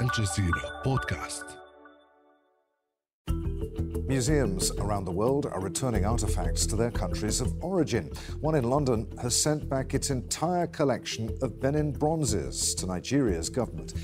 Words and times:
الجزيرة 0.00 0.82
بودكاست 0.84 1.44
Museums 4.08 4.70
around 4.78 5.04
the 5.04 5.10
world 5.10 5.46
are 5.46 5.60
returning 5.60 6.04
artifacts 6.06 6.64
to 6.64 6.76
their 6.76 6.92
countries 6.92 7.40
of 7.40 7.52
origin. 7.60 8.04
One 8.40 8.54
in 8.54 8.70
London 8.70 9.08
has 9.20 9.34
sent 9.40 9.68
back 9.68 9.94
its 9.94 10.10
entire 10.10 10.68
collection 10.68 11.36
of 11.42 11.60
Benin 11.60 11.90
bronzes 11.90 12.74
to 12.76 12.86
Nigeria's 12.86 13.50
government. 13.50 13.94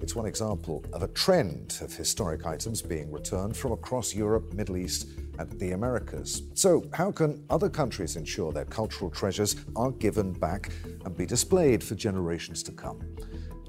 It's 0.00 0.16
one 0.16 0.26
example 0.26 0.84
of 0.92 1.04
a 1.04 1.08
trend 1.08 1.78
of 1.80 1.94
historic 1.94 2.44
items 2.44 2.82
being 2.82 3.12
returned 3.12 3.56
from 3.56 3.70
across 3.70 4.12
Europe, 4.14 4.52
Middle 4.52 4.76
East, 4.76 5.06
and 5.38 5.48
the 5.60 5.70
Americas. 5.70 6.42
So, 6.54 6.84
how 6.92 7.12
can 7.12 7.44
other 7.48 7.70
countries 7.70 8.16
ensure 8.16 8.50
their 8.52 8.64
cultural 8.64 9.10
treasures 9.10 9.54
are 9.76 9.92
given 9.92 10.32
back 10.32 10.72
and 11.04 11.16
be 11.16 11.24
displayed 11.24 11.84
for 11.84 11.94
generations 11.94 12.64
to 12.64 12.72
come? 12.72 13.00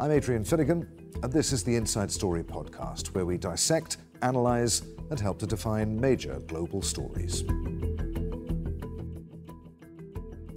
I'm 0.01 0.13
Adrian 0.13 0.45
Finighan, 0.45 0.87
and 1.25 1.33
this 1.33 1.53
is 1.53 1.65
the 1.65 1.75
Inside 1.75 2.13
Story 2.13 2.45
podcast, 2.45 3.09
where 3.17 3.27
we 3.27 3.37
dissect, 3.37 3.97
analyse, 4.23 4.83
and 5.11 5.19
help 5.19 5.41
to 5.41 5.47
define 5.47 6.01
major 6.01 6.39
global 6.47 6.83
stories. 6.83 7.43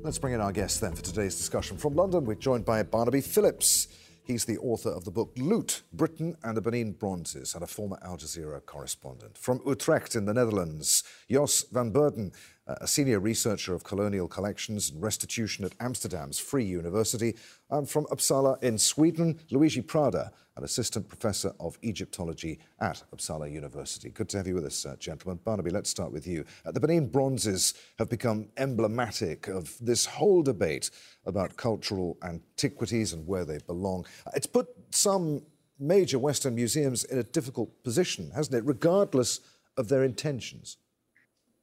Let's 0.03 0.19
bring 0.19 0.35
in 0.35 0.41
our 0.41 0.51
guests 0.51 0.79
then 0.79 0.93
for 0.93 1.01
today's 1.01 1.35
discussion. 1.35 1.75
From 1.77 1.95
London, 1.95 2.23
we're 2.23 2.35
joined 2.35 2.65
by 2.65 2.83
Barnaby 2.83 3.21
Phillips. 3.21 3.87
He's 4.23 4.45
the 4.45 4.59
author 4.59 4.91
of 4.91 5.05
the 5.05 5.11
book 5.11 5.31
Loot 5.35 5.81
Britain 5.91 6.37
and 6.43 6.55
the 6.55 6.61
Benin 6.61 6.91
Bronzes 6.91 7.55
and 7.55 7.63
a 7.63 7.67
former 7.67 7.97
Al 8.03 8.17
Jazeera 8.17 8.63
correspondent. 8.63 9.39
From 9.39 9.59
Utrecht 9.65 10.15
in 10.15 10.25
the 10.25 10.35
Netherlands, 10.35 11.03
Jos 11.27 11.63
van 11.71 11.91
Beurden, 11.91 12.31
a 12.67 12.87
senior 12.87 13.19
researcher 13.19 13.73
of 13.73 13.83
colonial 13.83 14.27
collections 14.27 14.91
and 14.91 15.01
restitution 15.01 15.65
at 15.65 15.73
Amsterdam's 15.79 16.39
Free 16.39 16.63
University. 16.63 17.35
And 17.69 17.89
from 17.89 18.05
Uppsala 18.05 18.61
in 18.63 18.77
Sweden, 18.77 19.39
Luigi 19.49 19.81
Prada, 19.81 20.31
an 20.57 20.63
assistant 20.63 21.07
professor 21.07 21.53
of 21.59 21.77
Egyptology 21.81 22.59
at 22.79 23.03
Uppsala 23.15 23.51
University. 23.51 24.09
Good 24.09 24.29
to 24.29 24.37
have 24.37 24.47
you 24.47 24.55
with 24.55 24.65
us, 24.65 24.85
uh, 24.85 24.95
gentlemen. 24.97 25.39
Barnaby, 25.43 25.71
let's 25.71 25.89
start 25.89 26.11
with 26.11 26.27
you. 26.27 26.45
Uh, 26.65 26.71
the 26.71 26.79
Benin 26.79 27.07
bronzes 27.07 27.73
have 27.97 28.09
become 28.09 28.49
emblematic 28.57 29.47
of 29.47 29.75
this 29.79 30.05
whole 30.05 30.43
debate 30.43 30.91
about 31.25 31.55
cultural 31.55 32.17
antiquities 32.23 33.13
and 33.13 33.25
where 33.25 33.45
they 33.45 33.59
belong. 33.65 34.05
It's 34.35 34.47
put 34.47 34.67
some 34.91 35.41
major 35.79 36.19
Western 36.19 36.53
museums 36.53 37.05
in 37.05 37.17
a 37.17 37.23
difficult 37.23 37.83
position, 37.83 38.31
hasn't 38.35 38.55
it, 38.55 38.65
regardless 38.65 39.39
of 39.77 39.87
their 39.87 40.03
intentions? 40.03 40.77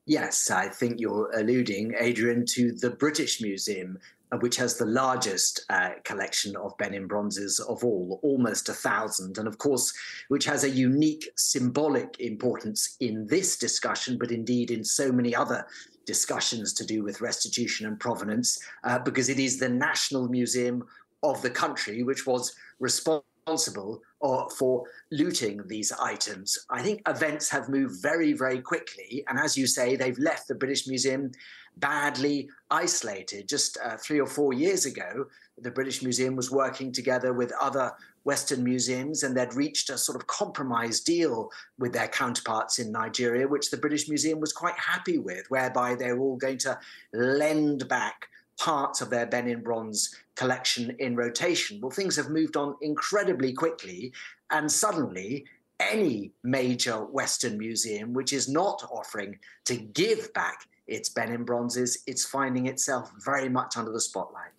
Yes, 0.09 0.51
I 0.51 0.69
think 0.70 1.01
you're 1.01 1.31
alluding, 1.37 1.95
Adrian, 2.01 2.47
to 2.55 2.73
the 2.73 2.89
British 2.89 3.42
Museum, 3.42 3.98
uh, 4.33 4.39
which 4.39 4.56
has 4.56 4.78
the 4.78 4.87
largest 4.87 5.67
uh, 5.69 5.91
collection 6.03 6.56
of 6.56 6.75
Benin 6.78 7.06
bronzes 7.06 7.61
of 7.61 7.84
all, 7.84 8.19
almost 8.23 8.70
a 8.70 8.73
thousand, 8.73 9.37
and 9.37 9.47
of 9.47 9.59
course, 9.59 9.92
which 10.28 10.47
has 10.47 10.65
a 10.65 10.70
unique 10.70 11.28
symbolic 11.37 12.19
importance 12.20 12.97
in 13.00 13.27
this 13.27 13.59
discussion, 13.59 14.17
but 14.17 14.31
indeed 14.31 14.70
in 14.70 14.83
so 14.83 15.12
many 15.12 15.37
other 15.37 15.67
discussions 16.06 16.72
to 16.72 16.87
do 16.87 17.05
with 17.05 17.20
restitution 17.20 17.87
and 17.87 18.00
provenance, 18.00 18.59
uh, 18.84 18.98
because 18.98 19.28
it 19.28 19.39
is 19.39 19.59
the 19.59 19.69
national 19.69 20.27
museum 20.31 20.83
of 21.22 21.43
the 21.43 21.50
country 21.50 22.03
which 22.03 22.27
was 22.27 22.55
responsible 22.81 23.27
responsible 23.48 24.02
or, 24.20 24.50
for 24.50 24.84
looting 25.10 25.62
these 25.66 25.92
items. 25.92 26.58
I 26.70 26.82
think 26.82 27.02
events 27.06 27.48
have 27.50 27.68
moved 27.68 28.02
very, 28.02 28.32
very 28.32 28.60
quickly. 28.60 29.24
And 29.28 29.38
as 29.38 29.56
you 29.56 29.66
say, 29.66 29.96
they've 29.96 30.18
left 30.18 30.48
the 30.48 30.54
British 30.54 30.86
Museum 30.86 31.32
badly 31.76 32.48
isolated. 32.70 33.48
Just 33.48 33.78
uh, 33.82 33.96
three 33.96 34.20
or 34.20 34.26
four 34.26 34.52
years 34.52 34.86
ago, 34.86 35.26
the 35.60 35.70
British 35.70 36.02
Museum 36.02 36.36
was 36.36 36.50
working 36.50 36.92
together 36.92 37.32
with 37.32 37.52
other 37.60 37.92
Western 38.24 38.62
museums 38.62 39.22
and 39.22 39.34
they'd 39.34 39.54
reached 39.54 39.88
a 39.88 39.96
sort 39.96 40.16
of 40.16 40.26
compromise 40.26 41.00
deal 41.00 41.50
with 41.78 41.92
their 41.92 42.08
counterparts 42.08 42.78
in 42.78 42.92
Nigeria, 42.92 43.48
which 43.48 43.70
the 43.70 43.76
British 43.76 44.08
Museum 44.08 44.41
was 44.41 44.52
quite 44.52 44.78
happy 44.78 45.19
with, 45.19 45.47
whereby 45.48 45.94
they 45.94 46.12
were 46.12 46.20
all 46.20 46.37
going 46.37 46.58
to 46.58 46.78
lend 47.14 47.88
back 47.88 48.28
parts 48.58 49.00
of 49.00 49.10
their 49.10 49.26
Benin 49.26 49.62
bronze 49.62 50.14
collection 50.34 50.94
in 50.98 51.16
rotation. 51.16 51.80
Well, 51.80 51.91
things 51.91 52.16
have 52.16 52.28
moved 52.28 52.56
on 52.56 52.76
incredibly 52.80 53.52
quickly, 53.52 54.12
and 54.50 54.70
suddenly 54.70 55.46
any 55.80 56.32
major 56.42 57.04
Western 57.04 57.56
museum 57.56 58.12
which 58.12 58.32
is 58.32 58.48
not 58.48 58.82
offering 58.91 59.38
to 59.66 59.76
give 59.76 60.32
back 60.34 60.66
its 60.86 61.08
Benin 61.08 61.44
bronzes, 61.44 62.02
it's 62.06 62.24
finding 62.24 62.66
itself 62.66 63.12
very 63.24 63.48
much 63.48 63.76
under 63.76 63.92
the 63.92 64.00
spotlight. 64.00 64.50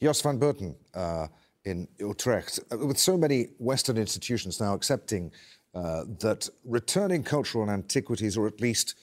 Jos 0.00 0.20
van 0.20 0.38
Beurden 0.38 0.76
uh, 0.94 1.26
in 1.64 1.88
Utrecht, 1.98 2.60
uh, 2.70 2.78
with 2.78 2.98
so 2.98 3.16
many 3.16 3.48
Western 3.58 3.96
institutions 3.96 4.60
now 4.60 4.74
accepting 4.74 5.32
uh, 5.74 6.04
that 6.20 6.48
returning 6.64 7.22
cultural 7.22 7.68
antiquities, 7.70 8.36
or 8.36 8.46
at 8.46 8.60
least 8.60 8.94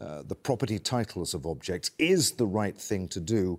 uh, 0.00 0.22
the 0.26 0.34
property 0.34 0.78
titles 0.78 1.34
of 1.34 1.46
objects 1.46 1.90
is 1.98 2.32
the 2.32 2.46
right 2.46 2.76
thing 2.76 3.08
to 3.08 3.20
do. 3.20 3.58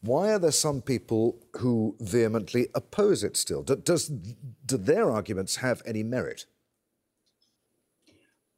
Why 0.00 0.32
are 0.32 0.38
there 0.38 0.52
some 0.52 0.82
people 0.82 1.38
who 1.58 1.96
vehemently 2.00 2.68
oppose 2.74 3.22
it 3.22 3.36
still? 3.36 3.62
Do, 3.62 3.76
does, 3.76 4.08
do 4.08 4.76
their 4.76 5.10
arguments 5.10 5.56
have 5.56 5.82
any 5.86 6.02
merit? 6.02 6.46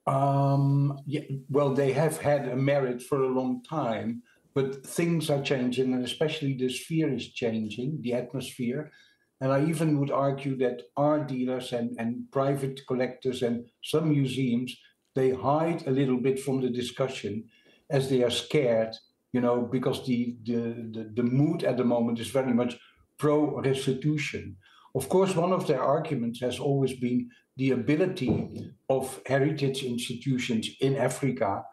Um, 0.06 1.00
yeah, 1.06 1.22
well, 1.48 1.72
they 1.72 1.92
have 1.92 2.18
had 2.18 2.48
a 2.48 2.56
merit 2.56 3.02
for 3.02 3.22
a 3.22 3.28
long 3.28 3.62
time, 3.62 4.22
but 4.54 4.86
things 4.86 5.30
are 5.30 5.42
changing, 5.42 5.94
and 5.94 6.04
especially 6.04 6.54
the 6.54 6.68
sphere 6.68 7.12
is 7.12 7.32
changing, 7.32 8.00
the 8.02 8.12
atmosphere. 8.12 8.92
And 9.40 9.52
I 9.52 9.64
even 9.66 9.98
would 10.00 10.10
argue 10.10 10.56
that 10.58 10.82
art 10.96 11.28
dealers 11.28 11.72
and, 11.72 11.96
and 11.98 12.30
private 12.30 12.80
collectors 12.86 13.42
and 13.42 13.66
some 13.82 14.10
museums 14.10 14.76
they 15.14 15.30
hide 15.30 15.86
a 15.86 15.90
little 15.90 16.18
bit 16.18 16.38
from 16.40 16.60
the 16.60 16.70
discussion 16.70 17.44
as 17.90 18.08
they 18.08 18.22
are 18.22 18.30
scared, 18.30 18.94
you 19.32 19.40
know, 19.40 19.62
because 19.62 20.04
the, 20.06 20.36
the, 20.44 20.58
the, 20.92 21.10
the 21.14 21.22
mood 21.22 21.64
at 21.64 21.76
the 21.76 21.84
moment 21.84 22.18
is 22.18 22.28
very 22.28 22.52
much 22.52 22.76
pro 23.18 23.60
restitution. 23.60 24.56
Of 24.94 25.08
course, 25.08 25.34
one 25.34 25.52
of 25.52 25.66
their 25.66 25.82
arguments 25.82 26.40
has 26.40 26.58
always 26.58 26.94
been 26.94 27.30
the 27.56 27.70
ability 27.70 28.72
of 28.88 29.20
heritage 29.26 29.84
institutions 29.84 30.68
in 30.80 30.96
Africa, 30.96 31.64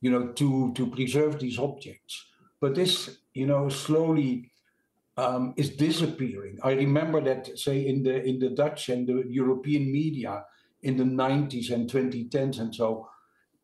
you 0.00 0.10
know, 0.10 0.28
to, 0.32 0.72
to 0.74 0.86
preserve 0.86 1.38
these 1.38 1.58
objects. 1.58 2.24
But 2.60 2.74
this, 2.74 3.18
you 3.34 3.46
know, 3.46 3.68
slowly 3.68 4.50
um, 5.16 5.54
is 5.56 5.70
disappearing. 5.70 6.58
I 6.62 6.72
remember 6.72 7.20
that, 7.22 7.58
say, 7.58 7.86
in 7.86 8.02
the 8.02 8.22
in 8.22 8.38
the 8.38 8.50
Dutch 8.50 8.88
and 8.88 9.06
the 9.06 9.24
European 9.28 9.90
media, 9.90 10.44
in 10.86 10.96
the 10.96 11.10
90s 11.24 11.70
and 11.74 11.90
2010s 11.90 12.60
and 12.60 12.72
so 12.72 13.08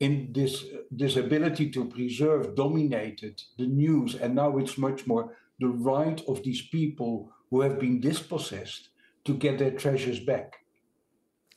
in 0.00 0.12
this 0.32 0.64
this 0.90 1.16
ability 1.16 1.70
to 1.70 1.84
preserve 1.84 2.56
dominated 2.56 3.40
the 3.58 3.68
news 3.82 4.16
and 4.16 4.34
now 4.34 4.58
it's 4.58 4.76
much 4.76 5.06
more 5.06 5.24
the 5.60 5.68
right 5.68 6.20
of 6.26 6.42
these 6.42 6.62
people 6.76 7.30
who 7.50 7.60
have 7.60 7.78
been 7.78 8.00
dispossessed 8.00 8.88
to 9.24 9.32
get 9.34 9.58
their 9.58 9.70
treasures 9.70 10.18
back. 10.18 10.48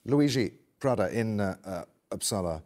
Luigi 0.05 0.51
Prada 0.79 1.07
in 1.11 1.39
uh, 1.39 1.55
uh, 1.65 1.83
Uppsala. 2.11 2.61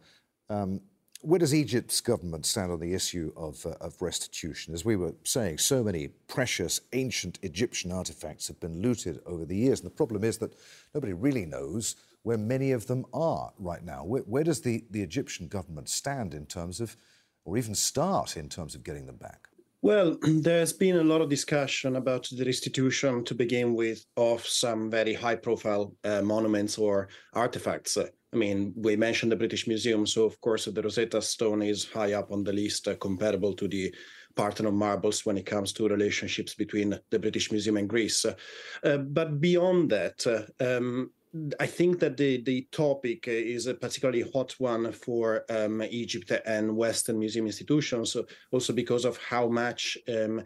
Um, 0.50 0.80
where 1.22 1.38
does 1.38 1.54
Egypt's 1.54 2.00
government 2.00 2.46
stand 2.46 2.72
on 2.72 2.80
the 2.80 2.94
issue 2.94 3.32
of, 3.36 3.64
uh, 3.66 3.70
of 3.80 4.00
restitution? 4.00 4.72
As 4.72 4.84
we 4.84 4.96
were 4.96 5.14
saying, 5.24 5.58
so 5.58 5.82
many 5.82 6.08
precious 6.28 6.80
ancient 6.92 7.38
Egyptian 7.42 7.92
artifacts 7.92 8.48
have 8.48 8.58
been 8.60 8.80
looted 8.80 9.20
over 9.26 9.44
the 9.44 9.56
years. 9.56 9.80
And 9.80 9.86
the 9.86 9.94
problem 9.94 10.24
is 10.24 10.38
that 10.38 10.54
nobody 10.94 11.12
really 11.12 11.46
knows 11.46 11.96
where 12.22 12.38
many 12.38 12.72
of 12.72 12.86
them 12.86 13.04
are 13.12 13.52
right 13.58 13.84
now. 13.84 14.04
Where, 14.04 14.22
where 14.22 14.44
does 14.44 14.62
the, 14.62 14.84
the 14.90 15.02
Egyptian 15.02 15.48
government 15.48 15.88
stand 15.88 16.34
in 16.34 16.46
terms 16.46 16.80
of, 16.80 16.96
or 17.44 17.56
even 17.56 17.74
start 17.74 18.36
in 18.36 18.48
terms 18.48 18.74
of 18.74 18.84
getting 18.84 19.06
them 19.06 19.16
back? 19.16 19.48
Well, 19.82 20.18
there's 20.22 20.72
been 20.72 20.96
a 20.96 21.04
lot 21.04 21.20
of 21.20 21.28
discussion 21.28 21.96
about 21.96 22.28
the 22.30 22.44
restitution 22.44 23.24
to 23.24 23.34
begin 23.34 23.74
with 23.74 24.04
of 24.16 24.46
some 24.46 24.90
very 24.90 25.14
high 25.14 25.36
profile 25.36 25.94
uh, 26.04 26.22
monuments 26.22 26.78
or 26.78 27.08
artifacts. 27.32 27.96
I 28.32 28.36
mean, 28.36 28.72
we 28.76 28.96
mentioned 28.96 29.32
the 29.32 29.36
British 29.36 29.66
Museum, 29.66 30.06
so 30.06 30.24
of 30.24 30.40
course 30.40 30.66
the 30.66 30.82
Rosetta 30.82 31.20
Stone 31.20 31.62
is 31.62 31.88
high 31.88 32.12
up 32.12 32.30
on 32.30 32.44
the 32.44 32.52
list, 32.52 32.86
uh, 32.86 32.94
comparable 32.94 33.54
to 33.54 33.66
the 33.66 33.92
Parthenon 34.36 34.74
marbles 34.74 35.26
when 35.26 35.36
it 35.36 35.46
comes 35.46 35.72
to 35.72 35.88
relationships 35.88 36.54
between 36.54 36.98
the 37.10 37.18
British 37.18 37.50
Museum 37.50 37.76
and 37.76 37.88
Greece. 37.88 38.24
Uh, 38.24 38.98
but 38.98 39.40
beyond 39.40 39.90
that, 39.90 40.24
uh, 40.26 40.78
um, 40.78 41.10
I 41.60 41.66
think 41.66 42.00
that 42.00 42.16
the, 42.16 42.42
the 42.42 42.66
topic 42.72 43.28
is 43.28 43.66
a 43.66 43.74
particularly 43.74 44.24
hot 44.32 44.52
one 44.58 44.90
for 44.92 45.44
um, 45.48 45.82
Egypt 45.82 46.32
and 46.44 46.76
Western 46.76 47.18
museum 47.18 47.46
institutions, 47.46 48.16
also 48.50 48.72
because 48.72 49.04
of 49.04 49.16
how 49.18 49.48
much 49.48 49.96
um, 50.08 50.42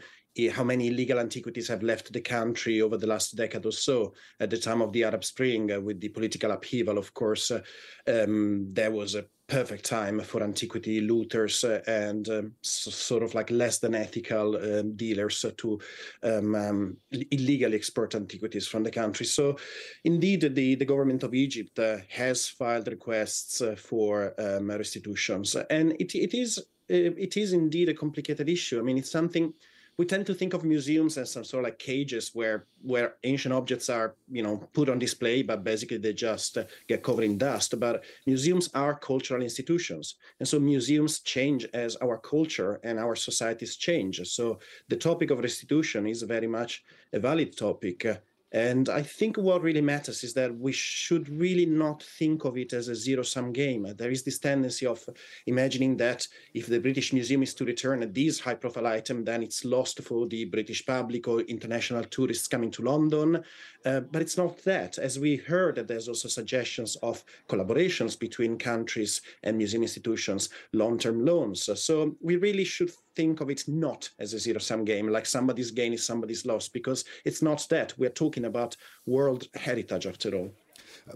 how 0.53 0.65
many 0.65 0.89
illegal 0.89 1.19
antiquities 1.19 1.69
have 1.69 1.83
left 1.83 2.13
the 2.13 2.21
country 2.21 2.81
over 2.83 2.97
the 2.97 3.07
last 3.07 3.37
decade 3.37 3.67
or 3.67 3.73
so. 3.73 4.15
At 4.41 4.51
the 4.51 4.59
time 4.59 4.83
of 4.83 4.93
the 4.93 5.05
Arab 5.05 5.25
Spring, 5.25 5.71
uh, 5.73 5.81
with 5.81 6.01
the 6.01 6.09
political 6.09 6.51
upheaval, 6.51 6.99
of 6.99 7.15
course, 7.15 7.51
uh, 7.51 7.63
um, 8.07 8.67
there 8.73 8.91
was 8.91 9.15
a 9.15 9.27
perfect 9.47 9.85
time 9.85 10.21
for 10.21 10.43
antiquity 10.43 11.03
looters 11.03 11.65
uh, 11.65 11.83
and 11.87 12.29
um, 12.31 12.53
so, 12.63 12.91
sort 12.91 13.23
of 13.23 13.35
like 13.35 13.51
less 13.51 13.79
than 13.79 13.95
ethical 13.95 14.57
um, 14.57 14.97
dealers 14.97 15.45
to 15.57 15.79
um, 16.23 16.55
um, 16.55 16.97
illegally 17.13 17.77
export 17.77 18.15
antiquities 18.15 18.67
from 18.67 18.83
the 18.83 18.91
country. 18.91 19.27
So, 19.27 19.57
indeed, 20.05 20.41
the, 20.41 20.75
the 20.75 20.85
government 20.85 21.23
of 21.23 21.35
Egypt 21.35 21.79
uh, 21.79 21.99
has 22.09 22.49
filed 22.49 22.89
requests 22.89 23.61
uh, 23.61 23.77
for 23.77 24.35
um, 24.41 24.71
restitutions, 24.71 25.55
and 25.71 25.93
it, 26.01 26.15
it 26.15 26.35
is 26.35 26.59
it 26.87 27.39
is 27.39 27.55
indeed 27.55 27.89
a 27.89 27.95
complicated 27.95 28.47
issue. 28.47 28.79
I 28.79 28.83
mean, 28.83 28.99
it's 28.99 29.11
something 29.11 29.55
we 29.97 30.05
tend 30.05 30.27
to 30.27 30.35
think 30.35 30.55
of 30.55 30.65
museums 30.65 31.17
as 31.17 31.31
some 31.31 31.45
sort 31.45 31.65
of 31.65 31.71
like 31.71 31.79
cages 31.79 32.31
where 32.35 32.67
where 32.83 33.15
ancient 33.25 33.55
objects 33.55 33.89
are 33.89 34.17
you 34.31 34.43
know 34.43 34.57
put 34.73 34.89
on 34.89 34.99
display 34.99 35.43
but 35.43 35.65
basically 35.65 35.99
they 35.99 36.13
just 36.13 36.59
uh, 36.59 36.65
get 36.89 37.03
covered 37.03 37.25
in 37.25 37.39
dust. 37.39 37.79
But 37.79 38.05
museums 38.27 38.71
are 38.75 38.99
cultural 38.99 39.43
institutions 39.43 40.17
and 40.41 40.49
so 40.49 40.59
museums 40.59 41.21
change 41.21 41.67
as 41.75 41.97
our 41.97 42.19
culture 42.19 42.81
and 42.83 42.99
our 42.99 43.17
societies 43.17 43.77
change. 43.77 44.21
So 44.29 44.59
the 44.89 44.97
topic 44.97 45.31
of 45.31 45.39
restitution 45.39 46.07
is 46.07 46.23
very 46.23 46.49
much 46.49 46.83
a 47.13 47.19
valid 47.19 47.57
topic 47.57 48.05
uh, 48.05 48.17
and 48.55 48.89
I 48.89 49.03
think 49.03 49.37
what 49.37 49.63
really 49.63 49.81
matters 49.81 50.23
is 50.23 50.33
that 50.35 50.57
we 50.57 50.71
should 50.71 51.29
really 51.29 51.67
not 51.67 52.05
think 52.05 52.45
of 52.45 52.57
it 52.57 52.73
as 52.73 52.87
a 52.87 52.95
zero 52.95 53.25
sum 53.25 53.53
game. 53.53 53.93
There 53.97 54.13
is 54.13 54.23
this 54.23 54.39
tendency 54.39 54.87
of 54.87 55.05
imagining 55.47 55.97
that 55.97 56.29
if 56.55 56.69
the 56.69 56.79
British 56.79 57.13
Museum 57.13 57.43
is 57.43 57.53
to 57.55 57.65
return 57.65 58.09
this 58.13 58.39
high 58.39 58.55
profile 58.55 58.87
item, 58.87 59.25
then 59.25 59.43
it's 59.43 59.65
lost 59.65 60.01
for 60.05 60.29
the 60.29 60.45
British 60.45 60.87
public 60.87 61.27
or 61.27 61.41
international 61.41 62.05
tourists 62.05 62.47
coming 62.47 62.71
to 62.71 62.83
London. 62.83 63.43
Uh, 63.85 64.01
but 64.01 64.23
it's 64.23 64.37
not 64.37 64.63
that. 64.63 64.99
As 64.99 65.19
we 65.19 65.35
heard, 65.35 65.75
there's 65.89 66.07
also 66.09 66.29
suggestions 66.29 66.95
of 67.03 67.25
collaborations 67.49 68.17
between 68.17 68.57
countries 68.57 69.21
and 69.43 69.59
museum 69.59 69.83
institutions, 69.83 70.51
long 70.73 70.97
term 70.97 71.27
loans. 71.27 71.69
So 71.83 72.15
we 72.21 72.37
really 72.37 72.65
should 72.65 72.93
think 73.17 73.41
of 73.41 73.51
it 73.51 73.65
not 73.69 74.11
as 74.19 74.35
a 74.35 74.39
zero 74.39 74.59
sum 74.59 74.85
game, 74.85 75.09
like 75.09 75.27
somebody's 75.27 75.71
gain 75.71 75.93
is 75.93 76.05
somebody's 76.05 76.47
loss, 76.47 76.69
because 76.69 77.05
it's 77.25 77.43
not 77.43 77.67
that. 77.71 77.95
We're 77.99 78.11
talking 78.11 78.45
about 78.45 78.77
world 79.07 79.49
heritage 79.55 80.07
after 80.07 80.35
all. 80.35 80.51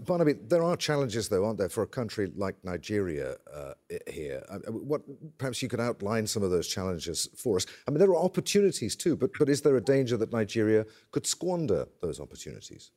Barnaby, 0.01 0.33
there 0.33 0.61
are 0.63 0.77
challenges, 0.77 1.29
though, 1.29 1.45
aren't 1.45 1.57
there, 1.57 1.69
for 1.69 1.83
a 1.83 1.87
country 1.87 2.31
like 2.35 2.55
Nigeria 2.63 3.37
uh, 3.51 3.73
here? 4.07 4.43
Uh, 4.49 4.59
what, 4.71 5.01
perhaps 5.37 5.63
you 5.63 5.69
could 5.69 5.79
outline 5.79 6.27
some 6.27 6.43
of 6.43 6.51
those 6.51 6.67
challenges 6.67 7.27
for 7.35 7.55
us. 7.57 7.65
I 7.87 7.91
mean, 7.91 7.99
there 7.99 8.09
are 8.09 8.23
opportunities 8.23 8.95
too, 8.95 9.15
but, 9.15 9.31
but 9.39 9.49
is 9.49 9.61
there 9.61 9.77
a 9.77 9.81
danger 9.81 10.15
that 10.17 10.31
Nigeria 10.31 10.85
could 11.11 11.25
squander 11.25 11.87
those 12.01 12.19
opportunities? 12.19 12.91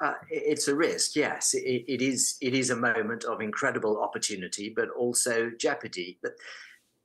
Uh, 0.00 0.14
it's 0.30 0.68
a 0.68 0.74
risk, 0.74 1.16
yes. 1.16 1.54
It, 1.54 1.84
it 1.88 2.02
is. 2.02 2.36
It 2.40 2.54
is 2.54 2.70
a 2.70 2.76
moment 2.76 3.24
of 3.24 3.40
incredible 3.40 4.02
opportunity, 4.02 4.72
but 4.74 4.90
also 4.90 5.50
jeopardy. 5.58 6.18
But 6.22 6.32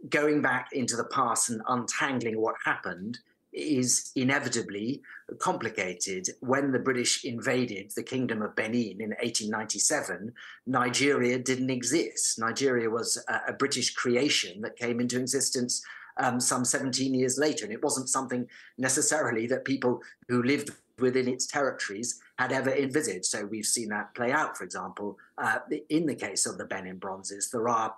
going 0.09 0.41
back 0.41 0.69
into 0.73 0.95
the 0.95 1.05
past 1.05 1.49
and 1.49 1.61
untangling 1.67 2.39
what 2.39 2.55
happened 2.65 3.19
is 3.53 4.11
inevitably 4.15 5.01
complicated. 5.39 6.29
When 6.39 6.71
the 6.71 6.79
British 6.79 7.25
invaded 7.25 7.91
the 7.95 8.03
Kingdom 8.03 8.41
of 8.41 8.55
Benin 8.55 9.01
in 9.01 9.09
1897, 9.09 10.33
Nigeria 10.67 11.37
didn't 11.37 11.69
exist. 11.69 12.39
Nigeria 12.39 12.89
was 12.89 13.23
a, 13.27 13.51
a 13.51 13.53
British 13.53 13.93
creation 13.93 14.61
that 14.61 14.77
came 14.77 14.99
into 14.99 15.19
existence 15.19 15.83
um, 16.17 16.39
some 16.39 16.65
17 16.65 17.13
years 17.13 17.37
later, 17.37 17.65
and 17.65 17.73
it 17.73 17.83
wasn't 17.83 18.09
something 18.09 18.47
necessarily 18.77 19.47
that 19.47 19.65
people 19.65 20.01
who 20.27 20.43
lived 20.43 20.71
within 20.99 21.27
its 21.27 21.47
territories 21.47 22.19
had 22.37 22.51
ever 22.51 22.69
envisaged. 22.69 23.25
So 23.25 23.45
we've 23.45 23.65
seen 23.65 23.89
that 23.89 24.13
play 24.13 24.31
out, 24.31 24.57
for 24.57 24.63
example, 24.63 25.17
uh, 25.37 25.59
in 25.89 26.05
the 26.05 26.15
case 26.15 26.45
of 26.45 26.57
the 26.57 26.65
Benin 26.65 26.97
bronzes. 26.97 27.49
There 27.49 27.67
are 27.67 27.95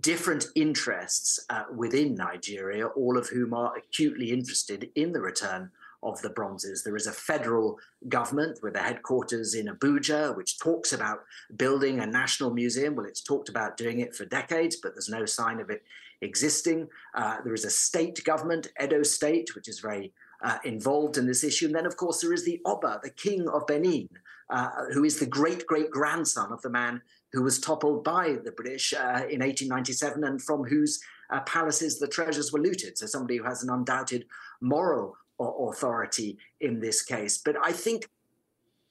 different 0.00 0.46
interests 0.54 1.44
uh, 1.50 1.64
within 1.74 2.14
Nigeria, 2.14 2.86
all 2.88 3.18
of 3.18 3.28
whom 3.28 3.52
are 3.54 3.76
acutely 3.76 4.30
interested 4.30 4.90
in 4.94 5.12
the 5.12 5.20
return 5.20 5.70
of 6.02 6.20
the 6.22 6.30
bronzes. 6.30 6.82
There 6.82 6.96
is 6.96 7.06
a 7.06 7.12
federal 7.12 7.78
government 8.08 8.60
with 8.62 8.76
a 8.76 8.80
headquarters 8.80 9.54
in 9.54 9.66
Abuja, 9.66 10.34
which 10.36 10.58
talks 10.58 10.92
about 10.92 11.24
building 11.56 12.00
a 12.00 12.06
national 12.06 12.50
museum. 12.50 12.94
Well, 12.94 13.06
it's 13.06 13.20
talked 13.20 13.48
about 13.48 13.76
doing 13.76 14.00
it 14.00 14.14
for 14.14 14.24
decades, 14.24 14.76
but 14.76 14.94
there's 14.94 15.08
no 15.10 15.26
sign 15.26 15.60
of 15.60 15.68
it 15.68 15.82
existing. 16.22 16.88
Uh, 17.14 17.38
there 17.44 17.54
is 17.54 17.64
a 17.64 17.70
state 17.70 18.22
government, 18.24 18.68
Edo 18.82 19.02
State, 19.02 19.54
which 19.54 19.68
is 19.68 19.80
very 19.80 20.12
uh, 20.42 20.58
involved 20.64 21.18
in 21.18 21.26
this 21.26 21.44
issue. 21.44 21.66
And 21.66 21.74
then, 21.74 21.86
of 21.86 21.96
course, 21.96 22.20
there 22.20 22.32
is 22.32 22.44
the 22.44 22.60
Oba, 22.64 23.00
the 23.02 23.10
king 23.10 23.48
of 23.48 23.66
Benin, 23.66 24.08
uh, 24.50 24.68
who 24.92 25.04
is 25.04 25.18
the 25.18 25.26
great 25.26 25.66
great 25.66 25.90
grandson 25.90 26.52
of 26.52 26.60
the 26.62 26.70
man 26.70 27.00
who 27.32 27.42
was 27.42 27.60
toppled 27.60 28.02
by 28.04 28.36
the 28.44 28.52
British 28.52 28.92
uh, 28.92 29.24
in 29.30 29.40
1897 29.40 30.24
and 30.24 30.42
from 30.42 30.64
whose 30.64 31.00
uh, 31.30 31.40
palaces 31.40 31.98
the 31.98 32.08
treasures 32.08 32.52
were 32.52 32.60
looted. 32.60 32.98
So, 32.98 33.06
somebody 33.06 33.36
who 33.36 33.44
has 33.44 33.62
an 33.62 33.70
undoubted 33.70 34.26
moral 34.60 35.16
authority 35.38 36.38
in 36.60 36.80
this 36.80 37.02
case. 37.02 37.38
But 37.38 37.56
I 37.62 37.72
think, 37.72 38.08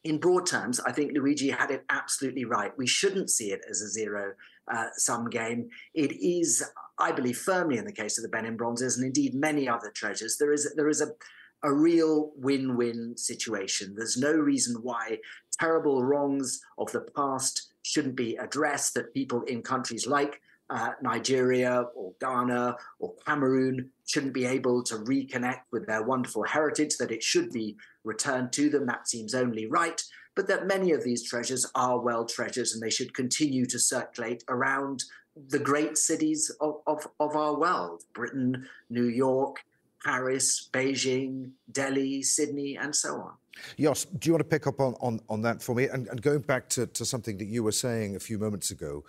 in 0.03 0.17
broad 0.17 0.45
terms, 0.47 0.79
I 0.79 0.91
think 0.91 1.11
Luigi 1.13 1.49
had 1.49 1.69
it 1.69 1.83
absolutely 1.89 2.45
right. 2.45 2.71
We 2.77 2.87
shouldn't 2.87 3.29
see 3.29 3.51
it 3.51 3.61
as 3.69 3.81
a 3.81 3.89
zero 3.89 4.33
uh, 4.73 4.87
sum 4.95 5.29
game. 5.29 5.69
It 5.93 6.13
is, 6.13 6.63
I 6.97 7.11
believe, 7.11 7.37
firmly 7.37 7.77
in 7.77 7.85
the 7.85 7.91
case 7.91 8.17
of 8.17 8.23
the 8.23 8.29
Benin 8.29 8.57
bronzes 8.57 8.97
and 8.97 9.05
indeed 9.05 9.35
many 9.35 9.67
other 9.67 9.91
treasures. 9.91 10.37
There 10.37 10.53
is 10.53 10.73
there 10.75 10.89
is 10.89 11.01
a 11.01 11.09
a 11.63 11.73
real 11.73 12.31
win-win 12.35 13.17
situation. 13.17 13.93
There's 13.95 14.17
no 14.17 14.31
reason 14.31 14.77
why 14.81 15.17
terrible 15.59 16.03
wrongs 16.03 16.61
of 16.77 16.91
the 16.91 17.01
past 17.15 17.73
shouldn't 17.83 18.15
be 18.15 18.35
addressed, 18.35 18.93
that 18.93 19.13
people 19.13 19.41
in 19.43 19.61
countries 19.61 20.07
like 20.07 20.41
uh, 20.69 20.91
Nigeria 21.01 21.85
or 21.95 22.13
Ghana 22.21 22.75
or 22.99 23.15
Cameroon 23.25 23.89
shouldn't 24.05 24.33
be 24.33 24.45
able 24.45 24.83
to 24.83 24.95
reconnect 24.95 25.61
with 25.71 25.87
their 25.87 26.03
wonderful 26.03 26.43
heritage, 26.43 26.97
that 26.97 27.11
it 27.11 27.23
should 27.23 27.51
be 27.51 27.75
returned 28.03 28.51
to 28.53 28.69
them. 28.69 28.85
That 28.85 29.07
seems 29.07 29.33
only 29.33 29.65
right. 29.65 30.01
But 30.35 30.47
that 30.47 30.67
many 30.67 30.91
of 30.91 31.03
these 31.03 31.27
treasures 31.27 31.65
are 31.75 31.99
well 31.99 32.25
treasures 32.25 32.73
and 32.73 32.81
they 32.81 32.91
should 32.91 33.13
continue 33.13 33.65
to 33.65 33.79
circulate 33.79 34.43
around 34.47 35.03
the 35.49 35.59
great 35.59 35.97
cities 35.97 36.51
of, 36.61 36.75
of, 36.85 37.07
of 37.19 37.35
our 37.35 37.57
world 37.57 38.03
Britain, 38.13 38.67
New 38.89 39.07
York, 39.07 39.57
Paris, 40.03 40.69
Beijing, 40.71 41.51
Delhi, 41.71 42.21
Sydney, 42.21 42.77
and 42.77 42.95
so 42.95 43.15
on. 43.15 43.33
Jos, 43.77 44.05
do 44.05 44.27
you 44.27 44.33
want 44.33 44.41
to 44.41 44.49
pick 44.49 44.67
up 44.67 44.79
on, 44.79 44.95
on, 45.01 45.19
on 45.29 45.41
that 45.41 45.61
for 45.61 45.75
me? 45.75 45.85
And, 45.85 46.07
and 46.07 46.21
going 46.21 46.39
back 46.39 46.69
to, 46.69 46.87
to 46.87 47.05
something 47.05 47.37
that 47.37 47.45
you 47.45 47.63
were 47.63 47.71
saying 47.71 48.15
a 48.15 48.19
few 48.19 48.37
moments 48.37 48.71
ago, 48.71 49.03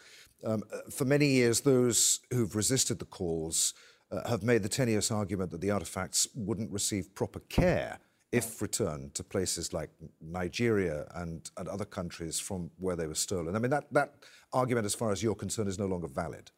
um, 0.44 0.62
for 0.90 1.04
many 1.04 1.26
years, 1.26 1.60
those 1.60 2.20
who've 2.30 2.54
resisted 2.54 2.98
the 2.98 3.04
calls 3.04 3.74
uh, 4.10 4.28
have 4.28 4.42
made 4.42 4.62
the 4.62 4.68
tenuous 4.68 5.10
argument 5.10 5.50
that 5.50 5.60
the 5.60 5.70
artifacts 5.70 6.26
wouldn't 6.34 6.70
receive 6.72 7.14
proper 7.14 7.40
care 7.40 7.98
if 8.32 8.62
returned 8.62 9.14
to 9.14 9.24
places 9.24 9.72
like 9.72 9.90
Nigeria 10.20 11.06
and, 11.14 11.50
and 11.56 11.68
other 11.68 11.84
countries 11.84 12.38
from 12.38 12.70
where 12.78 12.96
they 12.96 13.06
were 13.06 13.14
stolen. 13.14 13.56
I 13.56 13.58
mean, 13.58 13.70
that, 13.70 13.92
that 13.92 14.14
argument, 14.52 14.86
as 14.86 14.94
far 14.94 15.10
as 15.10 15.22
you're 15.22 15.34
concerned, 15.34 15.68
is 15.68 15.78
no 15.78 15.86
longer 15.86 16.08
valid. 16.08 16.50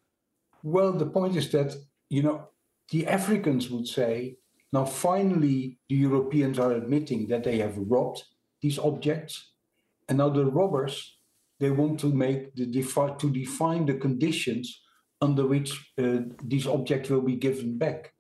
Well, 0.63 0.93
the 0.93 1.07
point 1.07 1.35
is 1.37 1.51
that, 1.53 1.75
you 2.09 2.23
know, 2.23 2.49
the 2.91 3.07
Africans 3.07 3.71
would 3.71 3.89
say 3.89 4.37
now, 4.73 4.87
finally, 4.87 5.79
the 5.89 5.97
Europeans 5.97 6.59
are 6.59 6.73
admitting 6.73 7.29
that 7.29 7.45
they 7.45 7.59
have 7.59 7.77
robbed 7.77 8.23
these 8.63 8.79
objects, 8.79 9.53
and 10.09 10.19
now 10.19 10.31
the 10.31 10.47
robbers 10.47 11.19
they 11.61 11.71
want 11.71 12.01
to 12.01 12.07
make 12.07 12.55
the 12.55 12.67
defi- 12.67 13.15
to 13.19 13.31
define 13.31 13.87
the 13.87 13.95
conditions 13.95 14.81
under 15.21 15.47
which 15.47 15.71
uh, 15.99 16.19
these 16.43 16.67
objects 16.67 17.11
will 17.11 17.21
be 17.21 17.37
given 17.37 17.79
back. 17.79 18.13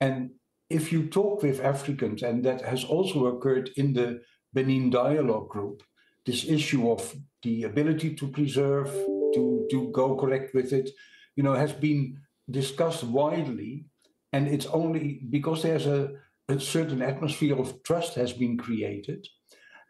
And 0.00 0.30
if 0.70 0.92
you 0.92 1.08
talk 1.08 1.42
with 1.42 1.60
Africans, 1.60 2.22
and 2.22 2.42
that 2.44 2.62
has 2.62 2.84
also 2.84 3.26
occurred 3.26 3.70
in 3.76 3.92
the 3.92 4.22
Benin 4.54 4.90
Dialogue 4.90 5.50
Group, 5.50 5.82
this 6.24 6.44
issue 6.48 6.90
of 6.90 7.14
the 7.42 7.64
ability 7.64 8.14
to 8.14 8.28
preserve, 8.28 8.90
to, 9.34 9.66
to 9.70 9.90
go 9.92 10.16
correct 10.16 10.54
with 10.54 10.72
it, 10.72 10.88
you 11.36 11.42
know, 11.42 11.52
has 11.52 11.72
been 11.72 12.18
discussed 12.50 13.04
widely 13.04 13.86
and 14.34 14.48
it's 14.48 14.66
only 14.66 15.20
because 15.30 15.62
there's 15.62 15.86
a, 15.86 16.10
a 16.48 16.58
certain 16.58 17.02
atmosphere 17.02 17.56
of 17.56 17.80
trust 17.84 18.16
has 18.16 18.32
been 18.32 18.56
created. 18.58 19.28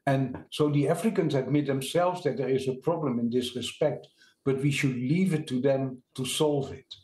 And 0.06 0.44
so 0.50 0.68
the 0.68 0.86
Africans 0.88 1.34
admit 1.34 1.66
themselves 1.66 2.22
that 2.24 2.36
there 2.36 2.50
is 2.50 2.68
a 2.68 2.74
problem 2.74 3.18
in 3.18 3.30
this 3.30 3.56
respect, 3.56 4.06
but 4.44 4.60
we 4.60 4.70
should 4.70 4.96
leave 4.96 5.32
it 5.32 5.46
to 5.46 5.62
them 5.62 6.02
to 6.16 6.26
solve 6.26 6.72
it. 6.72 6.94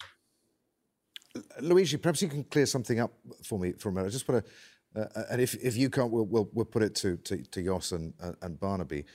Luigi, 1.62 1.97
perhaps 1.97 2.20
you 2.20 2.28
can 2.28 2.44
clear 2.44 2.66
something 2.66 3.00
up 3.00 3.14
for 3.42 3.59
me 3.59 3.73
for 3.73 3.88
a 3.88 3.92
minute. 3.92 4.09
I 4.09 4.11
just 4.11 4.28
want 4.28 4.44
to, 4.44 5.00
uh, 5.00 5.25
and 5.30 5.40
if, 5.40 5.54
if 5.54 5.78
you 5.78 5.88
can't, 5.88 6.11
we'll, 6.11 6.26
we'll, 6.26 6.50
we'll 6.52 6.66
put 6.66 6.82
it 6.82 6.94
to, 6.97 7.16
to, 7.16 7.42
to 7.42 7.62
Jos 7.62 7.92
and, 7.92 8.12
and 8.42 8.61
Barnaby. 8.61 9.06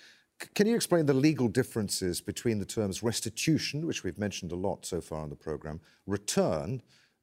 C- 0.42 0.50
can 0.56 0.66
you 0.66 0.76
explain 0.76 1.06
the 1.06 1.14
legal 1.14 1.48
differences 1.48 2.22
between 2.22 2.58
the 2.58 2.66
terms 2.66 3.04
restitution, 3.04 3.86
which 3.86 4.04
we've 4.04 4.18
mentioned 4.18 4.52
a 4.52 4.56
lot 4.56 4.84
so 4.84 5.00
far 5.00 5.24
in 5.26 5.30
the 5.30 5.36
programme, 5.36 5.80
return, 6.08 6.82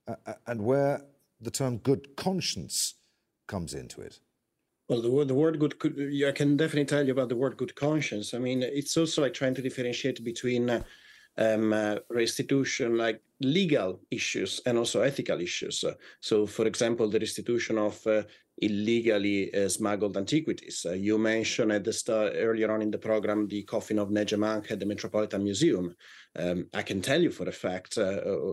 uh, 0.08 0.34
and 0.46 0.62
where 0.62 1.02
the 1.40 1.50
term 1.50 1.78
good 1.78 2.16
conscience 2.16 2.94
comes 3.46 3.74
into 3.74 4.00
it. 4.00 4.20
Well, 4.88 5.02
the 5.02 5.10
word, 5.10 5.28
the 5.28 5.34
word 5.34 5.58
good, 5.58 6.24
I 6.26 6.32
can 6.32 6.56
definitely 6.56 6.84
tell 6.84 7.04
you 7.04 7.12
about 7.12 7.28
the 7.28 7.36
word 7.36 7.56
good 7.56 7.74
conscience. 7.74 8.34
I 8.34 8.38
mean, 8.38 8.62
it's 8.62 8.96
also 8.96 9.22
like 9.22 9.34
trying 9.34 9.54
to 9.54 9.62
differentiate 9.62 10.22
between 10.24 10.68
uh, 10.68 10.82
um, 11.38 11.72
uh, 11.72 11.96
restitution, 12.10 12.98
like 12.98 13.22
legal 13.40 14.00
issues 14.10 14.60
and 14.66 14.76
also 14.76 15.00
ethical 15.00 15.40
issues. 15.40 15.84
So, 16.20 16.46
for 16.46 16.66
example, 16.66 17.08
the 17.08 17.20
restitution 17.20 17.78
of 17.78 18.06
uh, 18.06 18.22
illegally 18.62 19.52
uh, 19.54 19.68
smuggled 19.68 20.16
antiquities. 20.16 20.86
Uh, 20.88 20.92
you 20.92 21.18
mentioned 21.18 21.72
at 21.72 21.84
the 21.84 21.92
start 21.92 22.32
earlier 22.36 22.70
on 22.70 22.80
in 22.80 22.90
the 22.90 22.98
program 22.98 23.48
the 23.48 23.62
coffin 23.64 23.98
of 23.98 24.08
Nedjemankh 24.08 24.70
at 24.70 24.78
the 24.78 24.86
Metropolitan 24.86 25.42
Museum. 25.42 25.94
Um, 26.36 26.66
I 26.72 26.82
can 26.82 27.02
tell 27.02 27.20
you 27.20 27.30
for 27.30 27.48
a 27.48 27.52
fact, 27.52 27.98
uh, 27.98 28.02
uh 28.02 28.52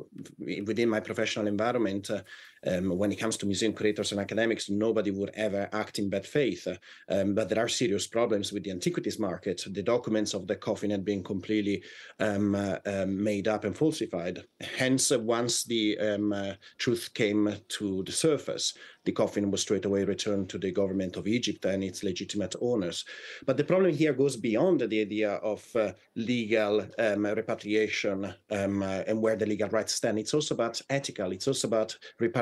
within 0.65 0.89
my 0.89 0.99
professional 0.99 1.47
environment, 1.47 2.09
uh, 2.09 2.21
um, 2.67 2.97
when 2.97 3.11
it 3.11 3.17
comes 3.17 3.37
to 3.37 3.45
museum 3.45 3.73
curators 3.73 4.11
and 4.11 4.21
academics, 4.21 4.69
nobody 4.69 5.11
would 5.11 5.31
ever 5.35 5.69
act 5.73 5.99
in 5.99 6.09
bad 6.09 6.25
faith. 6.25 6.67
Um, 7.09 7.35
but 7.35 7.49
there 7.49 7.63
are 7.63 7.69
serious 7.69 8.07
problems 8.07 8.51
with 8.51 8.63
the 8.63 8.71
antiquities 8.71 9.19
market. 9.19 9.63
The 9.69 9.83
documents 9.83 10.33
of 10.33 10.47
the 10.47 10.55
coffin 10.55 10.91
had 10.91 11.05
been 11.05 11.23
completely 11.23 11.83
um, 12.19 12.55
uh, 12.55 12.77
um, 12.85 13.23
made 13.23 13.47
up 13.47 13.63
and 13.63 13.75
falsified. 13.75 14.43
Hence, 14.77 15.11
once 15.11 15.63
the 15.63 15.97
um, 15.99 16.55
truth 16.77 17.13
came 17.13 17.55
to 17.69 18.03
the 18.03 18.11
surface, 18.11 18.73
the 19.05 19.11
coffin 19.11 19.49
was 19.49 19.61
straight 19.61 19.85
away 19.85 20.03
returned 20.03 20.49
to 20.49 20.57
the 20.57 20.71
government 20.71 21.15
of 21.15 21.27
Egypt 21.27 21.65
and 21.65 21.83
its 21.83 22.03
legitimate 22.03 22.55
owners. 22.61 23.05
But 23.45 23.57
the 23.57 23.63
problem 23.63 23.93
here 23.93 24.13
goes 24.13 24.35
beyond 24.35 24.81
the 24.81 25.01
idea 25.01 25.31
of 25.35 25.65
uh, 25.75 25.93
legal 26.15 26.85
um, 26.99 27.25
repatriation 27.25 28.33
um, 28.51 28.83
uh, 28.83 29.03
and 29.07 29.21
where 29.21 29.35
the 29.35 29.45
legal 29.45 29.69
rights 29.69 29.95
stand. 29.95 30.19
It's 30.19 30.33
also 30.33 30.53
about 30.53 30.81
ethical, 30.89 31.31
it's 31.31 31.47
also 31.47 31.67
about 31.67 31.97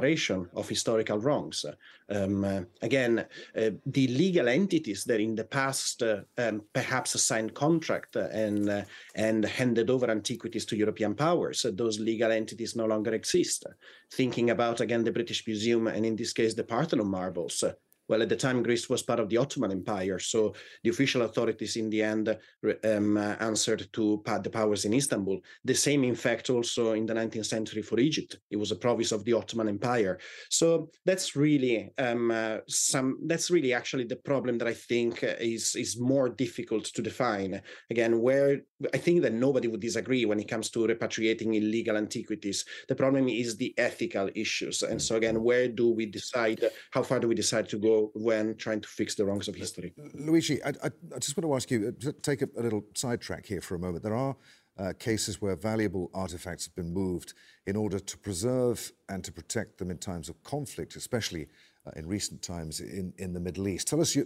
reparation 0.07 0.47
of 0.55 0.69
historical 0.69 1.19
wrongs. 1.19 1.65
Um, 2.09 2.43
uh, 2.43 2.61
again, 2.81 3.25
uh, 3.55 3.71
the 3.85 4.07
legal 4.07 4.47
entities 4.47 5.03
that 5.03 5.19
in 5.19 5.35
the 5.35 5.43
past 5.43 6.03
uh, 6.03 6.21
um, 6.37 6.61
perhaps 6.73 7.21
signed 7.21 7.53
contract 7.53 8.15
and, 8.15 8.85
and 9.15 9.45
handed 9.45 9.89
over 9.89 10.09
antiquities 10.09 10.65
to 10.65 10.77
European 10.77 11.15
powers, 11.15 11.65
those 11.73 11.99
legal 11.99 12.31
entities 12.31 12.75
no 12.75 12.85
longer 12.85 13.13
exist. 13.13 13.65
Thinking 14.13 14.49
about, 14.51 14.81
again, 14.81 15.03
the 15.03 15.11
British 15.11 15.45
Museum 15.45 15.87
and 15.87 16.05
in 16.05 16.15
this 16.15 16.33
case, 16.33 16.53
the 16.53 16.63
Parthenon 16.63 17.07
marbles. 17.07 17.63
Well, 18.07 18.21
at 18.21 18.29
the 18.29 18.35
time, 18.35 18.63
Greece 18.63 18.89
was 18.89 19.03
part 19.03 19.19
of 19.19 19.29
the 19.29 19.37
Ottoman 19.37 19.71
Empire, 19.71 20.19
so 20.19 20.53
the 20.83 20.89
official 20.89 21.23
authorities 21.23 21.75
in 21.75 21.89
the 21.89 22.01
end 22.01 22.37
um, 22.83 23.17
uh, 23.17 23.35
answered 23.39 23.87
to 23.93 24.23
the 24.41 24.49
powers 24.49 24.85
in 24.85 24.93
Istanbul. 24.93 25.39
The 25.65 25.73
same, 25.73 26.03
in 26.03 26.15
fact, 26.15 26.49
also 26.49 26.93
in 26.93 27.05
the 27.05 27.13
19th 27.13 27.45
century 27.45 27.81
for 27.81 27.99
Egypt. 27.99 28.37
It 28.49 28.57
was 28.57 28.71
a 28.71 28.75
province 28.75 29.11
of 29.11 29.25
the 29.25 29.33
Ottoman 29.33 29.67
Empire. 29.67 30.19
So 30.49 30.89
that's 31.05 31.35
really 31.35 31.91
um, 31.97 32.31
uh, 32.31 32.57
some. 32.67 33.19
That's 33.25 33.51
really 33.51 33.73
actually 33.73 34.05
the 34.05 34.15
problem 34.15 34.57
that 34.59 34.67
I 34.67 34.73
think 34.73 35.23
is 35.23 35.75
is 35.75 35.99
more 35.99 36.29
difficult 36.29 36.85
to 36.85 37.01
define. 37.01 37.61
Again, 37.89 38.21
where 38.21 38.61
I 38.93 38.97
think 38.97 39.21
that 39.23 39.33
nobody 39.33 39.67
would 39.67 39.81
disagree 39.81 40.25
when 40.25 40.39
it 40.39 40.47
comes 40.47 40.69
to 40.71 40.87
repatriating 40.87 41.55
illegal 41.55 41.97
antiquities. 41.97 42.63
The 42.87 42.95
problem 42.95 43.27
is 43.27 43.57
the 43.57 43.73
ethical 43.77 44.29
issues. 44.35 44.83
And 44.83 45.01
so 45.01 45.15
again, 45.15 45.43
where 45.43 45.67
do 45.67 45.89
we 45.89 46.05
decide? 46.05 46.63
How 46.91 47.03
far 47.03 47.19
do 47.19 47.27
we 47.27 47.35
decide 47.35 47.67
to 47.69 47.77
go 47.77 47.96
when 48.13 48.55
trying 48.55 48.81
to 48.81 48.87
fix 48.87 49.15
the 49.15 49.25
wrongs 49.25 49.47
of 49.47 49.55
history? 49.55 49.93
Luigi, 50.13 50.63
I, 50.63 50.69
I, 50.69 50.89
I 51.15 51.19
just 51.19 51.35
want 51.37 51.45
to 51.47 51.55
ask 51.55 51.71
you 51.71 51.91
to 51.91 52.13
take 52.13 52.41
a, 52.41 52.49
a 52.57 52.61
little 52.61 52.83
sidetrack 52.93 53.45
here 53.45 53.61
for 53.61 53.75
a 53.75 53.79
moment. 53.79 54.03
There 54.03 54.15
are 54.15 54.35
uh, 54.79 54.93
cases 54.99 55.41
where 55.41 55.55
valuable 55.55 56.09
artifacts 56.13 56.65
have 56.65 56.75
been 56.75 56.93
moved 56.93 57.33
in 57.65 57.75
order 57.75 57.99
to 57.99 58.17
preserve 58.17 58.91
and 59.09 59.23
to 59.23 59.31
protect 59.31 59.77
them 59.77 59.89
in 59.89 59.97
times 59.97 60.29
of 60.29 60.41
conflict, 60.43 60.95
especially 60.95 61.47
uh, 61.85 61.91
in 61.95 62.07
recent 62.07 62.41
times 62.41 62.79
in, 62.79 63.13
in 63.17 63.33
the 63.33 63.39
Middle 63.39 63.67
East. 63.67 63.87
Tell 63.87 64.01
us 64.01 64.15
your, 64.15 64.25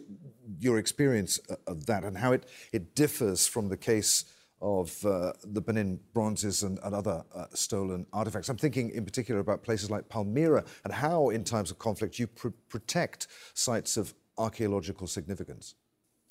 your 0.59 0.77
experience 0.77 1.39
uh, 1.49 1.55
of 1.67 1.85
that 1.85 2.03
and 2.03 2.17
how 2.17 2.33
it, 2.33 2.45
it 2.73 2.95
differs 2.95 3.47
from 3.47 3.69
the 3.69 3.77
case 3.77 4.25
of 4.61 5.05
uh, 5.05 5.33
the 5.43 5.61
Benin 5.61 5.99
bronzes 6.13 6.63
and, 6.63 6.79
and 6.83 6.93
other 6.93 7.23
uh, 7.33 7.45
stolen 7.53 8.05
artifacts. 8.13 8.49
I'm 8.49 8.57
thinking 8.57 8.91
in 8.91 9.05
particular 9.05 9.39
about 9.39 9.63
places 9.63 9.89
like 9.89 10.07
Palmyra 10.09 10.63
and 10.83 10.93
how, 10.93 11.29
in 11.29 11.43
times 11.43 11.71
of 11.71 11.79
conflict, 11.79 12.19
you 12.19 12.27
pr- 12.27 12.49
protect 12.69 13.27
sites 13.53 13.97
of 13.97 14.13
archaeological 14.37 15.07
significance. 15.07 15.75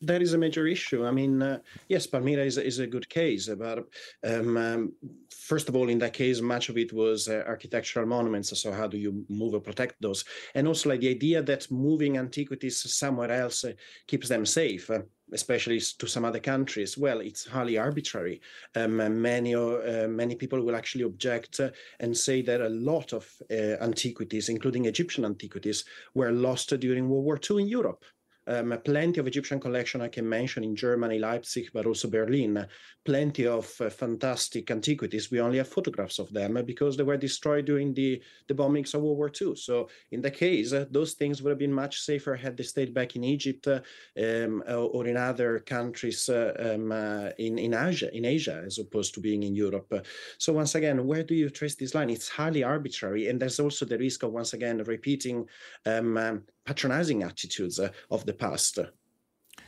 That 0.03 0.23
is 0.23 0.33
a 0.33 0.39
major 0.39 0.67
issue. 0.67 1.05
I 1.05 1.11
mean, 1.11 1.43
uh, 1.43 1.59
yes, 1.89 2.07
Palmyra 2.07 2.43
is, 2.43 2.57
is 2.57 2.79
a 2.79 2.87
good 2.87 3.07
case. 3.11 3.51
But 3.51 3.85
um, 4.25 4.57
um, 4.57 4.93
first 5.31 5.69
of 5.69 5.77
all, 5.77 5.91
in 5.91 5.99
that 5.99 6.15
case, 6.15 6.41
much 6.41 6.71
of 6.71 6.79
it 6.79 6.91
was 6.91 7.29
uh, 7.29 7.45
architectural 7.47 8.07
monuments. 8.07 8.59
So 8.59 8.73
how 8.73 8.87
do 8.87 8.97
you 8.97 9.27
move 9.29 9.53
or 9.53 9.61
protect 9.61 10.01
those? 10.01 10.25
And 10.55 10.67
also, 10.67 10.89
like 10.89 11.01
the 11.01 11.11
idea 11.11 11.43
that 11.43 11.71
moving 11.71 12.17
antiquities 12.17 12.95
somewhere 12.95 13.31
else 13.31 13.63
uh, 13.63 13.73
keeps 14.07 14.29
them 14.29 14.47
safe. 14.47 14.91
Uh, 15.31 15.35
especially 15.35 15.81
to 15.81 16.07
some 16.07 16.25
other 16.25 16.41
countries, 16.41 16.99
well, 16.99 17.21
it's 17.21 17.47
highly 17.47 17.79
arbitrary. 17.79 18.41
Um, 18.75 18.97
many 19.21 19.55
uh, 19.55 20.09
many 20.09 20.35
people 20.35 20.63
will 20.63 20.77
actually 20.77 21.05
object 21.05 21.61
uh, 21.61 21.71
and 22.01 22.17
say 22.17 22.43
that 22.43 22.61
a 22.61 22.69
lot 22.69 23.13
of 23.13 23.31
uh, 23.51 23.55
antiquities, 23.81 24.49
including 24.49 24.87
Egyptian 24.87 25.25
antiquities, 25.25 25.85
were 26.15 26.33
lost 26.33 26.79
during 26.81 27.09
World 27.09 27.25
War 27.25 27.41
II 27.51 27.63
in 27.63 27.69
Europe 27.69 28.05
um, 28.47 28.77
plenty 28.85 29.21
of 29.21 29.27
Egyptian 29.27 29.61
collection 29.61 30.01
I 30.01 30.09
can 30.09 30.29
mention 30.29 30.65
in 30.65 30.75
Germany, 30.75 31.19
Leipzig, 31.19 31.71
but 31.73 31.87
also 31.87 32.09
Berlin. 32.09 32.67
Plenty 33.05 33.47
of 33.47 33.71
uh, 33.81 33.91
fantastic 33.91 34.71
antiquities. 34.71 35.31
We 35.31 35.41
only 35.41 35.59
have 35.59 35.69
photographs 35.69 36.19
of 36.19 36.33
them 36.33 36.63
because 36.65 36.97
they 36.97 37.03
were 37.03 37.17
destroyed 37.17 37.67
during 37.67 37.95
the, 37.95 38.21
the 38.49 38.55
bombings 38.55 38.95
of 38.95 39.03
World 39.03 39.19
War 39.19 39.31
II. 39.41 39.55
So 39.57 39.89
in 40.11 40.21
the 40.21 40.31
case, 40.31 40.73
uh, 40.73 40.87
those 40.91 41.15
things 41.15 41.43
would 41.43 41.51
have 41.51 41.59
been 41.59 41.73
much 41.73 42.01
safer 42.01 42.35
had 42.35 42.57
they 42.57 42.65
stayed 42.65 42.95
back 42.95 43.17
in 43.17 43.25
Egypt 43.25 43.67
uh, 43.67 43.81
um, 44.19 44.63
or 44.67 45.07
in 45.07 45.17
other 45.17 45.61
countries 45.61 46.29
uh, 46.29 46.53
um, 46.75 46.93
uh, 46.93 47.31
in, 47.39 47.59
in 47.59 47.75
Asia, 47.75 48.15
in 48.15 48.25
Asia, 48.25 48.63
as 48.67 48.79
opposed 48.79 49.15
to 49.15 49.21
being 49.21 49.43
in 49.43 49.55
Europe. 49.55 49.93
so 50.39 50.53
once 50.53 50.75
again, 50.75 51.07
where 51.07 51.23
do 51.23 51.35
you 51.35 51.51
trace 51.51 51.75
this 51.75 51.95
line? 51.95 52.11
It's 52.11 52.29
highly 52.29 52.63
arbitrary, 52.63 53.29
and 53.29 53.41
there's 53.41 53.61
also 53.61 53.85
the 53.85 53.99
risk 53.99 54.23
of 54.23 54.33
once 54.33 54.53
again 54.53 54.79
repeating 54.85 55.47
um, 55.87 56.17
um 56.17 56.43
patronizing 56.65 57.23
attitudes 57.23 57.79
uh, 57.79 57.91
of 58.11 58.25
the 58.27 58.33
past. 58.33 58.79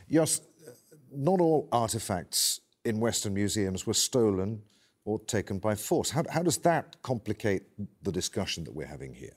Yes, 0.07 0.41
not 1.11 1.39
all 1.39 1.67
artifacts 1.71 2.61
in 2.85 2.99
Western 2.99 3.33
museums 3.33 3.85
were 3.87 3.93
stolen 3.93 4.61
or 5.05 5.19
taken 5.19 5.59
by 5.59 5.75
force. 5.75 6.09
How, 6.09 6.23
how 6.29 6.43
does 6.43 6.57
that 6.59 7.01
complicate 7.01 7.63
the 8.01 8.11
discussion 8.11 8.63
that 8.63 8.73
we're 8.73 8.87
having 8.87 9.13
here? 9.13 9.35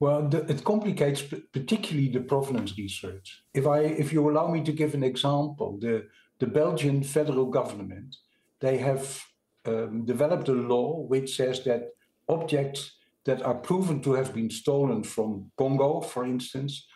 Well, 0.00 0.28
the, 0.28 0.38
it 0.50 0.64
complicates 0.64 1.22
particularly 1.52 2.08
the 2.08 2.20
provenance 2.20 2.76
research. 2.76 3.42
If 3.54 3.66
I, 3.66 3.80
if 3.80 4.12
you 4.12 4.28
allow 4.28 4.48
me 4.48 4.62
to 4.64 4.72
give 4.72 4.94
an 4.94 5.04
example, 5.04 5.78
the 5.80 6.06
the 6.42 6.48
Belgian 6.48 7.04
federal 7.04 7.46
government 7.46 8.16
they 8.58 8.78
have 8.78 9.24
um, 9.64 10.04
developed 10.04 10.48
a 10.48 10.52
law 10.52 10.98
which 11.12 11.36
says 11.36 11.62
that 11.64 11.90
objects 12.28 12.92
that 13.24 13.42
are 13.42 13.54
proven 13.54 14.00
to 14.02 14.12
have 14.12 14.34
been 14.34 14.50
stolen 14.50 15.02
from 15.02 15.50
Congo, 15.56 16.00
for 16.00 16.24
instance, 16.24 16.86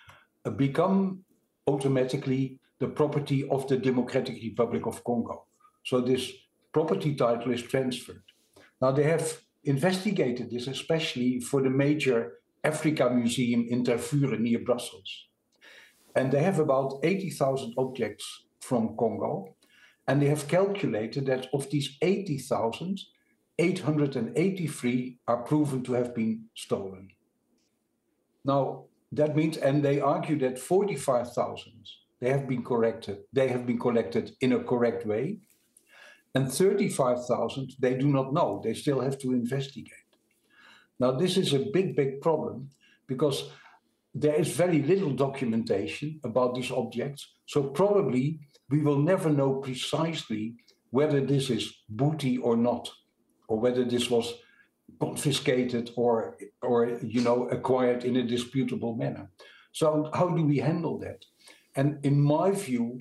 uh, 0.45 0.51
become 0.51 1.21
automatically 1.67 2.59
the 2.79 2.89
property 2.89 3.49
of 3.49 3.67
the 3.69 3.77
Democratic 3.77 4.37
Republic 4.43 4.87
of 4.87 5.03
Congo. 5.05 5.47
So 5.85 6.01
this 6.01 6.33
property 6.73 7.15
title 7.15 7.53
is 7.53 7.63
transferred. 7.63 8.23
Now 8.81 8.93
they 8.93 9.05
have 9.05 9.41
investigated 9.65 10.51
this, 10.51 10.67
especially 10.67 11.41
for 11.41 11.63
the 11.63 11.71
major 11.71 12.39
Africa 12.63 13.09
Museum 13.11 13.67
in 13.69 13.85
Tervuren 13.85 14.41
near 14.41 14.59
Brussels. 14.59 15.29
And 16.15 16.33
they 16.33 16.43
have 16.43 16.59
about 16.59 16.99
80,000 17.03 17.75
objects 17.79 18.47
from 18.61 18.97
Congo. 18.97 19.55
And 20.09 20.23
they 20.23 20.27
have 20.27 20.49
calculated 20.49 21.27
that 21.27 21.49
of 21.53 21.69
these 21.71 21.97
80,000, 22.01 23.01
883 23.59 25.19
are 25.27 25.43
proven 25.43 25.83
to 25.85 25.95
have 25.95 26.15
been 26.15 26.45
stolen. 26.55 27.09
Now, 28.45 28.85
that 29.13 29.35
means, 29.35 29.57
and 29.57 29.83
they 29.83 30.01
argue 30.01 30.39
that 30.41 30.59
45,000 30.59 31.73
they 32.21 32.31
have 32.31 32.49
been 32.49 32.65
corrected, 32.65 33.19
they 33.33 33.49
have 33.49 33.67
been 33.67 33.79
collected 33.79 34.33
in 34.41 34.53
a 34.53 34.65
correct 34.65 35.07
way, 35.07 35.39
and 36.35 36.53
35,000 36.53 37.73
they 37.79 37.95
do 37.95 38.09
not 38.09 38.33
know. 38.33 38.61
They 38.63 38.75
still 38.75 39.01
have 39.01 39.19
to 39.19 39.33
investigate. 39.33 39.93
Now, 40.99 41.13
this 41.13 41.37
is 41.37 41.53
a 41.53 41.71
big, 41.73 41.97
big 41.97 42.21
problem 42.21 42.71
because 43.07 43.51
there 44.15 44.35
is 44.35 44.49
very 44.49 44.83
little 44.83 45.13
documentation 45.13 46.21
about 46.25 46.55
these 46.55 46.71
objects. 46.71 47.35
So 47.47 47.63
probably 47.63 48.41
we 48.71 48.81
will 48.81 48.99
never 48.99 49.29
know 49.29 49.55
precisely 49.57 50.57
whether 50.91 51.21
this 51.21 51.51
is 51.51 51.75
booty 51.89 52.39
or 52.39 52.57
not 52.57 52.91
or 53.49 53.59
whether 53.59 53.85
this 53.85 54.11
was 54.11 54.35
confiscated 55.01 55.91
or 55.97 56.37
or 56.63 56.99
you 57.03 57.21
know 57.21 57.49
acquired 57.49 58.05
in 58.05 58.17
a 58.17 58.23
disputable 58.23 58.95
manner. 58.95 59.31
So 59.73 60.11
how 60.15 60.29
do 60.29 60.43
we 60.43 60.59
handle 60.59 60.99
that? 60.99 61.25
And 61.75 62.05
in 62.05 62.21
my 62.21 62.51
view, 62.53 63.01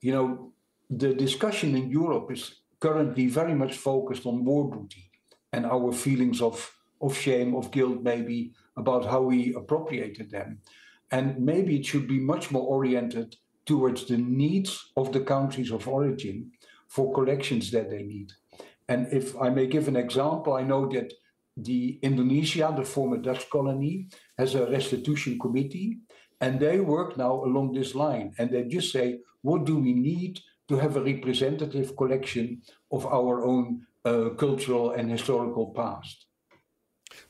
you 0.00 0.12
know, 0.12 0.52
the 0.90 1.14
discussion 1.14 1.76
in 1.76 1.90
Europe 1.90 2.32
is 2.32 2.62
currently 2.80 3.26
very 3.28 3.54
much 3.54 3.76
focused 3.76 4.26
on 4.26 4.44
war 4.44 4.68
booty 4.68 5.10
and 5.52 5.64
our 5.66 5.92
feelings 5.92 6.40
of 6.40 6.72
of 7.00 7.16
shame, 7.16 7.54
of 7.54 7.70
guilt, 7.70 8.02
maybe 8.02 8.52
about 8.76 9.04
how 9.04 9.20
we 9.20 9.54
appropriated 9.54 10.30
them. 10.30 10.58
And 11.10 11.38
maybe 11.38 11.76
it 11.76 11.86
should 11.86 12.08
be 12.08 12.18
much 12.18 12.50
more 12.50 12.66
oriented 12.66 13.36
towards 13.66 14.06
the 14.06 14.16
needs 14.16 14.92
of 14.96 15.12
the 15.12 15.20
countries 15.20 15.70
of 15.70 15.86
origin 15.86 16.52
for 16.88 17.12
collections 17.12 17.70
that 17.72 17.90
they 17.90 18.02
need. 18.02 18.32
And 18.88 19.12
if 19.12 19.36
I 19.40 19.50
may 19.50 19.66
give 19.66 19.88
an 19.88 19.96
example, 19.96 20.54
I 20.54 20.62
know 20.62 20.86
that 20.88 21.12
the 21.56 21.98
Indonesia, 22.02 22.72
the 22.76 22.84
former 22.84 23.16
Dutch 23.16 23.48
colony, 23.50 24.08
has 24.38 24.54
a 24.54 24.70
restitution 24.70 25.38
committee, 25.38 25.98
and 26.40 26.60
they 26.60 26.80
work 26.80 27.16
now 27.16 27.32
along 27.44 27.72
this 27.72 27.94
line. 27.94 28.34
And 28.38 28.50
they 28.50 28.64
just 28.64 28.92
say, 28.92 29.20
what 29.42 29.64
do 29.64 29.78
we 29.78 29.94
need 29.94 30.40
to 30.68 30.76
have 30.76 30.96
a 30.96 31.02
representative 31.02 31.96
collection 31.96 32.62
of 32.92 33.06
our 33.06 33.44
own 33.44 33.86
uh, 34.04 34.30
cultural 34.36 34.92
and 34.92 35.10
historical 35.10 35.72
past? 35.74 36.26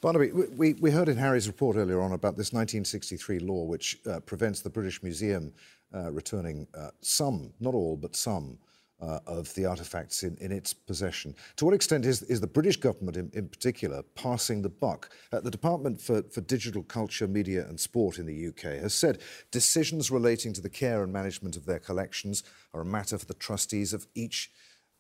Barnaby, 0.01 0.33
we, 0.33 0.75
we 0.75 0.91
heard 0.91 1.09
in 1.09 1.17
Harry's 1.17 1.47
report 1.47 1.77
earlier 1.77 2.01
on 2.01 2.13
about 2.13 2.37
this 2.37 2.53
1963 2.53 3.39
law 3.41 3.65
which 3.65 3.99
uh, 4.11 4.21
prevents 4.21 4.61
the 4.61 4.71
British 4.71 5.03
Museum 5.03 5.53
uh, 5.95 6.11
returning 6.11 6.67
uh, 6.77 6.91
some, 7.01 7.53
not 7.61 7.75
all, 7.75 7.97
but 7.97 8.17
some 8.17 8.59
uh, 9.01 9.21
of 9.27 9.53
the 9.55 9.67
artifacts 9.67 10.23
in, 10.23 10.37
in 10.41 10.53
its 10.53 10.73
possession. 10.73 11.35
To 11.57 11.65
what 11.65 11.75
extent 11.75 12.07
is, 12.07 12.23
is 12.23 12.41
the 12.41 12.47
British 12.47 12.77
government 12.77 13.17
in, 13.17 13.31
in 13.35 13.49
particular 13.49 14.03
passing 14.15 14.63
the 14.63 14.69
buck? 14.69 15.11
Uh, 15.33 15.41
the 15.41 15.51
Department 15.51 16.01
for, 16.01 16.23
for 16.23 16.41
Digital 16.41 16.83
Culture, 16.83 17.29
Media 17.29 17.67
and 17.69 17.79
Sport 17.79 18.19
in 18.19 18.27
the 18.27 18.49
UK 18.49 18.81
has 18.81 18.95
said 18.95 19.19
decisions 19.51 20.11
relating 20.11 20.53
to 20.55 20.61
the 20.61 20.71
care 20.71 21.03
and 21.03 21.13
management 21.13 21.57
of 21.57 21.67
their 21.67 21.79
collections 21.79 22.43
are 22.73 22.81
a 22.81 22.87
matter 22.87 23.19
for 23.19 23.27
the 23.27 23.35
trustees 23.35 23.93
of 23.93 24.07
each 24.15 24.51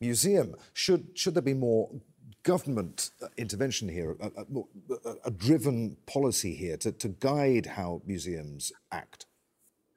museum. 0.00 0.54
Should, 0.74 1.08
should 1.14 1.34
there 1.34 1.42
be 1.42 1.54
more 1.54 1.90
government 2.42 3.10
uh, 3.22 3.26
intervention 3.36 3.88
here, 3.88 4.16
a, 4.20 4.26
a, 4.26 5.14
a, 5.24 5.30
driven 5.30 5.96
policy 6.06 6.54
here 6.54 6.76
to, 6.76 6.92
to 6.92 7.08
guide 7.08 7.66
how 7.66 8.02
museums 8.06 8.72
act? 8.92 9.26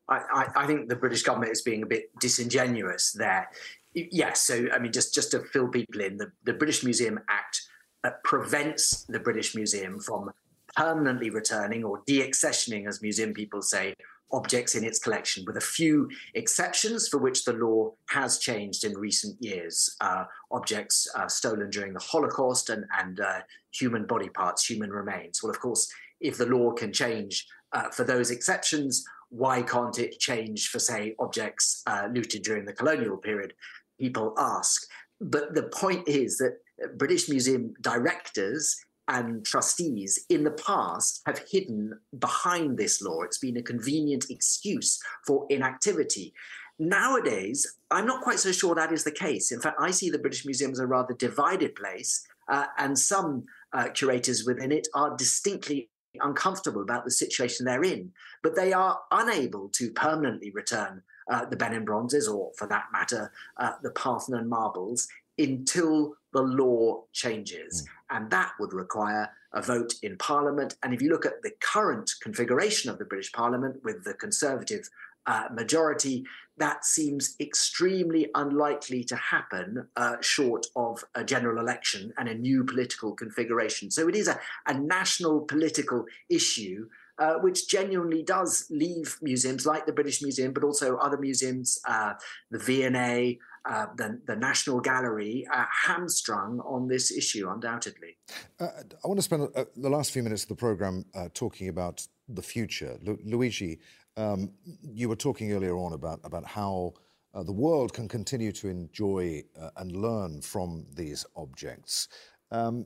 I, 0.09 0.47
I, 0.55 0.65
think 0.65 0.89
the 0.89 0.95
British 0.95 1.21
government 1.21 1.51
is 1.51 1.61
being 1.61 1.83
a 1.83 1.85
bit 1.85 2.09
disingenuous 2.19 3.11
there 3.11 3.47
yes. 3.93 4.41
So, 4.41 4.67
I 4.73 4.79
mean, 4.79 4.91
just 4.91 5.13
just 5.13 5.31
to 5.31 5.39
fill 5.39 5.67
people 5.67 6.01
in, 6.01 6.17
the, 6.17 6.31
the 6.43 6.53
British 6.53 6.83
Museum 6.83 7.19
Act 7.29 7.61
uh, 8.03 8.11
prevents 8.23 9.03
the 9.05 9.19
British 9.19 9.55
Museum 9.55 9.99
from 9.99 10.31
permanently 10.75 11.29
returning 11.29 11.83
or 11.83 12.01
deaccessioning, 12.07 12.87
as 12.87 13.01
museum 13.01 13.33
people 13.33 13.61
say, 13.61 13.93
objects 14.31 14.75
in 14.75 14.83
its 14.83 14.99
collection, 14.99 15.43
with 15.45 15.57
a 15.57 15.61
few 15.61 16.09
exceptions 16.35 17.07
for 17.07 17.17
which 17.17 17.45
the 17.45 17.53
law 17.53 17.91
has 18.09 18.37
changed 18.37 18.83
in 18.83 18.95
recent 18.97 19.35
years. 19.41 19.95
Uh, 20.01 20.25
objects 20.51 21.07
uh, 21.15 21.27
stolen 21.27 21.69
during 21.69 21.93
the 21.93 21.99
Holocaust 21.99 22.69
and, 22.69 22.85
and 22.99 23.19
uh, 23.19 23.39
human 23.71 24.05
body 24.05 24.29
parts, 24.29 24.69
human 24.69 24.91
remains. 24.91 25.41
Well, 25.41 25.49
of 25.49 25.59
course, 25.59 25.91
if 26.21 26.37
the 26.37 26.45
law 26.45 26.71
can 26.71 26.93
change 26.93 27.47
uh, 27.73 27.89
for 27.89 28.03
those 28.03 28.29
exceptions, 28.29 29.03
why 29.29 29.61
can't 29.61 29.97
it 29.99 30.19
change 30.19 30.69
for, 30.69 30.79
say, 30.79 31.15
objects 31.19 31.83
uh, 31.87 32.07
looted 32.11 32.43
during 32.43 32.65
the 32.65 32.73
colonial 32.73 33.17
period? 33.17 33.53
People 33.99 34.33
ask. 34.37 34.87
But 35.21 35.53
the 35.53 35.63
point 35.63 36.07
is 36.07 36.37
that 36.37 36.59
British 36.97 37.29
Museum 37.29 37.73
directors 37.81 38.77
and 39.07 39.43
trustees 39.43 40.23
in 40.29 40.43
the 40.43 40.51
past 40.51 41.21
have 41.25 41.41
hidden 41.51 41.99
behind 42.19 42.77
this 42.77 43.01
law. 43.01 43.23
It's 43.23 43.39
been 43.39 43.57
a 43.57 43.61
convenient 43.61 44.25
excuse 44.29 44.99
for 45.25 45.45
inactivity. 45.49 46.33
Nowadays, 46.77 47.75
I'm 47.91 48.05
not 48.05 48.21
quite 48.21 48.39
so 48.39 48.51
sure 48.51 48.75
that 48.75 48.93
is 48.93 49.03
the 49.03 49.11
case. 49.11 49.51
In 49.51 49.59
fact, 49.59 49.77
I 49.81 49.91
see 49.91 50.09
the 50.09 50.19
British 50.19 50.45
Museum 50.45 50.71
as 50.71 50.79
a 50.79 50.87
rather 50.87 51.13
divided 51.13 51.75
place, 51.75 52.25
uh, 52.47 52.67
and 52.77 52.97
some 52.97 53.45
uh, 53.73 53.89
curators 53.89 54.45
within 54.45 54.71
it 54.71 54.87
are 54.93 55.17
distinctly 55.17 55.89
uncomfortable 56.21 56.81
about 56.81 57.03
the 57.03 57.11
situation 57.11 57.65
they're 57.65 57.83
in, 57.83 58.11
but 58.43 58.55
they 58.55 58.73
are 58.73 58.99
unable 59.11 59.69
to 59.69 59.91
permanently 59.91 60.51
return 60.51 61.03
uh, 61.29 61.45
the 61.45 61.55
Benin 61.55 61.85
bronzes, 61.85 62.27
or 62.27 62.51
for 62.57 62.67
that 62.67 62.85
matter, 62.91 63.31
uh, 63.57 63.73
the 63.83 63.91
Parthenon 63.91 64.49
marbles, 64.49 65.07
until 65.37 66.15
the 66.33 66.41
law 66.41 67.03
changes. 67.13 67.81
Mm. 67.81 67.87
And 68.11 68.31
that 68.31 68.51
would 68.59 68.73
require 68.73 69.29
a 69.53 69.61
vote 69.61 69.93
in 70.03 70.17
Parliament. 70.17 70.75
And 70.83 70.93
if 70.93 71.01
you 71.01 71.09
look 71.09 71.25
at 71.25 71.41
the 71.41 71.51
current 71.59 72.11
configuration 72.21 72.91
of 72.91 72.99
the 72.99 73.05
British 73.05 73.31
Parliament 73.31 73.77
with 73.83 74.03
the 74.03 74.13
Conservative 74.13 74.89
uh, 75.25 75.45
majority, 75.51 76.25
that 76.57 76.85
seems 76.85 77.35
extremely 77.39 78.29
unlikely 78.35 79.03
to 79.05 79.15
happen 79.15 79.87
uh, 79.95 80.17
short 80.21 80.65
of 80.75 81.03
a 81.15 81.23
general 81.23 81.59
election 81.59 82.13
and 82.17 82.27
a 82.27 82.35
new 82.35 82.63
political 82.63 83.13
configuration. 83.13 83.89
So 83.91 84.07
it 84.07 84.15
is 84.15 84.27
a, 84.27 84.39
a 84.67 84.73
national 84.73 85.41
political 85.41 86.05
issue 86.29 86.89
uh, 87.19 87.33
which 87.35 87.67
genuinely 87.67 88.23
does 88.23 88.65
leave 88.69 89.17
museums 89.21 89.65
like 89.65 89.85
the 89.85 89.91
British 89.91 90.21
Museum, 90.21 90.53
but 90.53 90.63
also 90.63 90.97
other 90.97 91.17
museums, 91.17 91.77
uh, 91.87 92.13
the 92.49 92.59
V&A, 92.59 93.37
uh, 93.65 93.87
the, 93.97 94.19
the, 94.25 94.35
National 94.35 94.79
Gallery, 94.79 95.45
uh, 95.53 95.65
hamstrung 95.69 96.61
on 96.61 96.87
this 96.87 97.11
issue, 97.11 97.49
undoubtedly. 97.49 98.17
Uh, 98.59 98.69
I 99.03 99.07
want 99.07 99.17
to 99.17 99.21
spend 99.21 99.49
uh, 99.53 99.65
the 99.75 99.89
last 99.89 100.11
few 100.11 100.23
minutes 100.23 100.43
of 100.43 100.49
the 100.49 100.55
programme 100.55 101.05
talking 101.33 101.67
about 101.67 102.07
the 102.29 102.41
future. 102.41 102.97
Lu- 103.01 103.19
Luigi, 103.25 103.79
um, 104.15 104.51
you 104.81 105.09
were 105.09 105.17
talking 105.17 105.51
earlier 105.51 105.75
on 105.75 105.93
about, 105.93 106.21
about 106.23 106.45
how 106.45 106.93
the 107.33 107.51
world 107.51 107.93
can 107.93 108.07
continue 108.07 108.51
to 108.53 108.69
enjoy 108.69 109.43
and 109.75 109.91
learn 109.95 110.41
from 110.41 110.85
these 110.95 111.25
objects. 111.35 112.07
Um, 112.51 112.85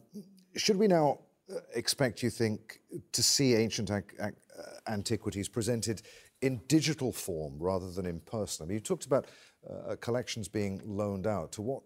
should 0.56 0.78
we 0.78 0.88
now 0.88 1.20
expect, 1.74 2.24
you 2.24 2.30
think, 2.30 2.80
to 3.12 3.24
see 3.24 3.56
ancient 3.56 3.92
uh, 3.92 4.02
antiquities 4.88 5.50
presented 5.50 6.02
in 6.42 6.62
digital 6.68 7.12
form 7.12 7.56
rather 7.60 7.92
than 7.92 8.06
in 8.06 8.20
person? 8.22 8.66
I 8.66 8.68
mean, 8.68 8.76
you 8.76 8.82
talked 8.82 9.06
about 9.06 9.28
uh, 9.70 9.96
collections 9.98 10.48
being 10.48 10.82
loaned 10.86 11.28
out. 11.28 11.52
To 11.54 11.62
what 11.62 11.84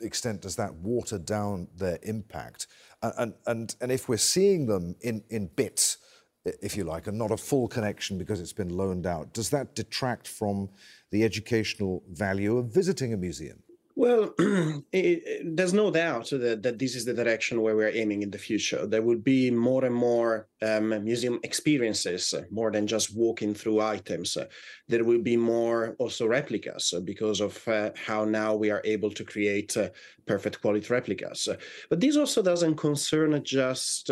extent 0.00 0.42
does 0.42 0.56
that 0.56 0.74
water 0.74 1.18
down 1.18 1.68
their 1.76 1.98
impact? 2.02 2.66
And, 3.02 3.34
and, 3.46 3.74
and 3.80 3.92
if 3.92 4.08
we're 4.08 4.16
seeing 4.16 4.66
them 4.66 4.96
in, 5.00 5.24
in 5.30 5.46
bits, 5.46 5.98
if 6.44 6.76
you 6.76 6.84
like, 6.84 7.06
and 7.06 7.16
not 7.16 7.30
a 7.30 7.36
full 7.36 7.68
connection 7.68 8.18
because 8.18 8.40
it's 8.40 8.52
been 8.52 8.76
loaned 8.76 9.06
out, 9.06 9.32
does 9.32 9.50
that 9.50 9.74
detract 9.74 10.26
from 10.26 10.68
the 11.10 11.24
educational 11.24 12.02
value 12.10 12.58
of 12.58 12.66
visiting 12.66 13.12
a 13.12 13.16
museum? 13.16 13.62
Well, 14.02 14.34
it, 14.92 15.56
there's 15.56 15.72
no 15.72 15.88
doubt 15.92 16.30
that, 16.30 16.64
that 16.64 16.76
this 16.76 16.96
is 16.96 17.04
the 17.04 17.14
direction 17.14 17.62
where 17.62 17.76
we're 17.76 17.96
aiming 17.96 18.22
in 18.24 18.32
the 18.32 18.44
future. 18.48 18.84
There 18.84 19.00
will 19.00 19.22
be 19.34 19.48
more 19.48 19.84
and 19.84 19.94
more 19.94 20.48
um, 20.60 20.88
museum 21.04 21.38
experiences, 21.44 22.34
uh, 22.34 22.42
more 22.50 22.72
than 22.72 22.88
just 22.88 23.14
walking 23.14 23.54
through 23.54 23.80
items. 23.80 24.36
Uh, 24.36 24.46
there 24.88 25.04
will 25.04 25.22
be 25.22 25.36
more 25.36 25.94
also 26.00 26.26
replicas 26.26 26.92
uh, 26.92 26.98
because 26.98 27.40
of 27.40 27.68
uh, 27.68 27.90
how 27.94 28.24
now 28.24 28.56
we 28.56 28.70
are 28.72 28.82
able 28.84 29.12
to 29.12 29.22
create 29.22 29.76
uh, 29.76 29.90
perfect 30.26 30.60
quality 30.60 30.88
replicas. 30.88 31.46
Uh, 31.46 31.54
but 31.88 32.00
this 32.00 32.16
also 32.16 32.42
doesn't 32.42 32.74
concern 32.74 33.40
just 33.44 34.10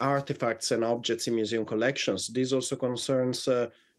artifacts 0.00 0.70
and 0.70 0.84
objects 0.84 1.28
in 1.28 1.34
museum 1.34 1.64
collections. 1.64 2.28
This 2.28 2.52
also 2.52 2.76
concerns 2.76 3.48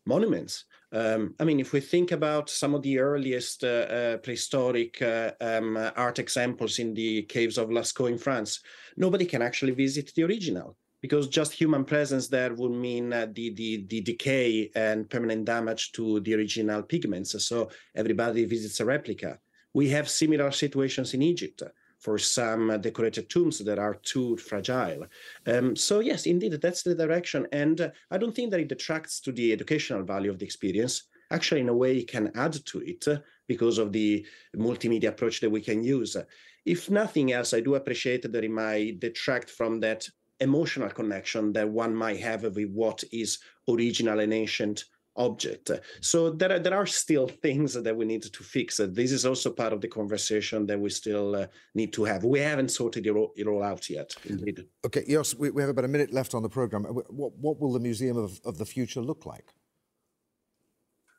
monuments. 0.06 0.66
Um, 0.94 1.36
I 1.40 1.46
mean, 1.46 1.60
if 1.60 1.72
we 1.72 1.80
think 1.80 2.12
about 2.12 2.50
some 2.50 2.76
of 2.76 2.82
the 2.82 3.00
earliest 3.00 3.64
uh, 3.64 3.68
uh, 3.68 4.18
prehistoric 4.18 5.02
uh, 5.02 5.32
um, 5.40 5.78
art 5.96 6.20
examples 6.20 6.80
in 6.80 6.94
the 6.94 7.24
caves 7.24 7.58
of 7.58 7.70
Lascaux 7.70 8.10
in 8.10 8.18
France, 8.18 8.62
nobody 8.98 9.26
can 9.26 9.42
actually 9.42 9.72
visit 9.72 10.12
the 10.16 10.24
original 10.24 10.76
because 11.02 11.28
just 11.28 11.54
human 11.54 11.84
presence 11.86 12.28
there 12.28 12.54
would 12.54 12.72
mean 12.72 13.12
uh, 13.14 13.26
the, 13.34 13.54
the, 13.54 13.86
the 13.88 14.02
decay 14.02 14.70
and 14.76 15.10
permanent 15.10 15.46
damage 15.46 15.92
to 15.94 16.20
the 16.20 16.36
original 16.36 16.84
pigments. 16.84 17.44
So 17.44 17.70
everybody 17.96 18.46
visits 18.46 18.80
a 18.80 18.86
replica. 18.86 19.40
We 19.74 19.90
have 19.90 20.10
similar 20.10 20.52
situations 20.52 21.14
in 21.14 21.22
Egypt 21.22 21.64
for 22.02 22.18
some 22.18 22.80
decorated 22.82 23.30
tombs 23.30 23.60
that 23.60 23.80
are 23.80 23.96
too 24.04 24.36
fragile. 24.38 25.06
Um, 25.48 25.76
so 25.76 26.00
yes, 26.00 26.26
indeed, 26.26 26.54
that's 26.54 26.84
the 26.84 26.96
direction. 26.96 27.48
And 27.52 27.92
I 28.10 28.18
don't 28.18 28.36
think 28.36 28.52
that 28.52 28.60
it 28.60 28.68
detracts 28.68 29.22
to 29.22 29.32
the 29.32 29.54
educational 29.54 30.04
value 30.04 30.32
of 30.32 30.40
the 30.40 30.46
experience. 30.46 31.04
Actually, 31.32 31.62
in 31.62 31.70
a 31.70 31.74
way, 31.74 32.00
it 32.00 32.10
can 32.10 32.32
add 32.36 32.54
to 32.66 32.80
it 32.80 33.06
because 33.48 33.78
of 33.78 33.94
the 33.94 34.26
multimedia 34.58 35.10
approach 35.10 35.40
that 35.40 35.50
we 35.50 35.62
can 35.62 35.84
use. 35.84 36.18
If 36.66 36.90
nothing 36.90 37.32
else, 37.32 37.54
I 37.54 37.62
do 37.62 37.76
appreciate 37.76 38.24
that 38.24 38.44
it 38.44 38.52
might 38.52 39.00
detract 39.00 39.50
from 39.50 39.80
that 39.80 40.08
emotional 40.42 40.90
connection 40.90 41.54
that 41.54 41.70
one 41.70 41.96
might 41.96 42.20
have 42.20 42.44
with 42.44 42.72
what 42.72 43.04
is 43.12 43.40
original 43.70 44.20
and 44.20 44.34
ancient 44.34 44.86
object. 45.16 45.72
So 46.00 46.32
there 46.32 46.54
are, 46.54 46.60
there 46.60 46.76
are 46.76 46.86
still 46.86 47.28
things 47.28 47.74
that 47.74 47.96
we 47.96 48.06
need 48.06 48.24
to 48.24 48.44
fix. 48.44 48.78
This 48.78 49.12
is 49.12 49.26
also 49.26 49.52
part 49.52 49.74
of 49.74 49.82
the 49.82 49.88
conversation 49.88 50.66
that 50.68 50.80
we 50.80 50.90
still 50.90 51.36
uh, 51.36 51.48
need 51.76 51.94
to 51.94 52.04
have. 52.06 52.24
We 52.24 52.40
haven't 52.40 52.72
sorted 52.72 53.06
it 53.06 53.12
all, 53.12 53.32
it 53.36 53.48
all 53.48 53.64
out 53.64 53.90
yet, 53.90 54.16
indeed. 54.26 54.66
Okay, 54.86 55.04
yes, 55.08 55.36
we, 55.36 55.52
we, 55.52 55.62
have 55.62 55.70
about 55.70 55.86
a 55.86 55.90
minute 55.90 56.14
left 56.14 56.34
on 56.34 56.44
the 56.44 56.50
program. 56.50 56.84
What, 56.84 57.34
what 57.38 57.60
will 57.60 57.74
the 57.74 57.80
Museum 57.80 58.18
of, 58.18 58.40
of 58.46 58.58
the 58.58 58.66
Future 58.66 59.02
look 59.02 59.26
like? 59.26 59.54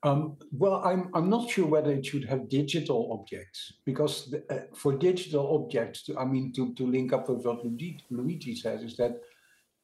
Um, 0.04 0.36
well, 0.50 0.82
I'm, 0.84 1.10
I'm 1.14 1.30
not 1.30 1.48
sure 1.48 1.66
whether 1.66 1.92
it 1.92 2.04
should 2.04 2.24
have 2.24 2.48
digital 2.48 3.10
objects 3.12 3.74
because 3.84 4.30
the, 4.30 4.42
uh, 4.50 4.62
for 4.74 4.94
digital 4.96 5.54
objects, 5.54 6.10
I 6.18 6.24
mean, 6.24 6.52
to, 6.54 6.74
to 6.74 6.86
link 6.86 7.12
up 7.12 7.28
with 7.28 7.44
what 7.44 7.64
Luigi 8.10 8.56
says, 8.56 8.82
is 8.82 8.96
that 8.96 9.20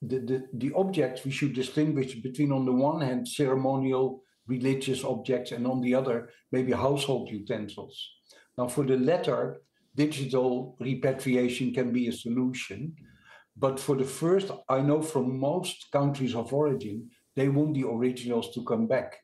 the, 0.03 0.19
the, 0.21 0.49
the 0.55 0.73
objects 0.75 1.25
we 1.25 1.31
should 1.31 1.55
distinguish 1.55 2.15
between, 2.17 2.53
on 2.53 2.65
the 2.65 2.73
one 2.73 3.01
hand, 3.01 3.27
ceremonial 3.27 4.23
religious 4.47 5.05
objects, 5.05 5.53
and 5.53 5.67
on 5.67 5.81
the 5.81 5.95
other, 5.95 6.31
maybe 6.53 6.73
household 6.73 7.29
utensils. 7.31 7.97
Now, 8.57 8.69
for 8.69 8.85
the 8.85 8.97
latter, 8.97 9.61
digital 9.95 10.77
repatriation 10.81 11.75
can 11.75 11.93
be 11.93 12.09
a 12.09 12.13
solution. 12.13 12.95
But 13.57 13.81
for 13.81 13.97
the 13.97 14.05
first, 14.05 14.51
I 14.69 14.81
know 14.81 15.03
from 15.03 15.39
most 15.39 15.91
countries 15.93 16.35
of 16.35 16.53
origin, 16.53 17.11
they 17.35 17.49
want 17.49 17.75
the 17.75 17.89
originals 17.89 18.55
to 18.55 18.65
come 18.65 18.87
back. 18.87 19.17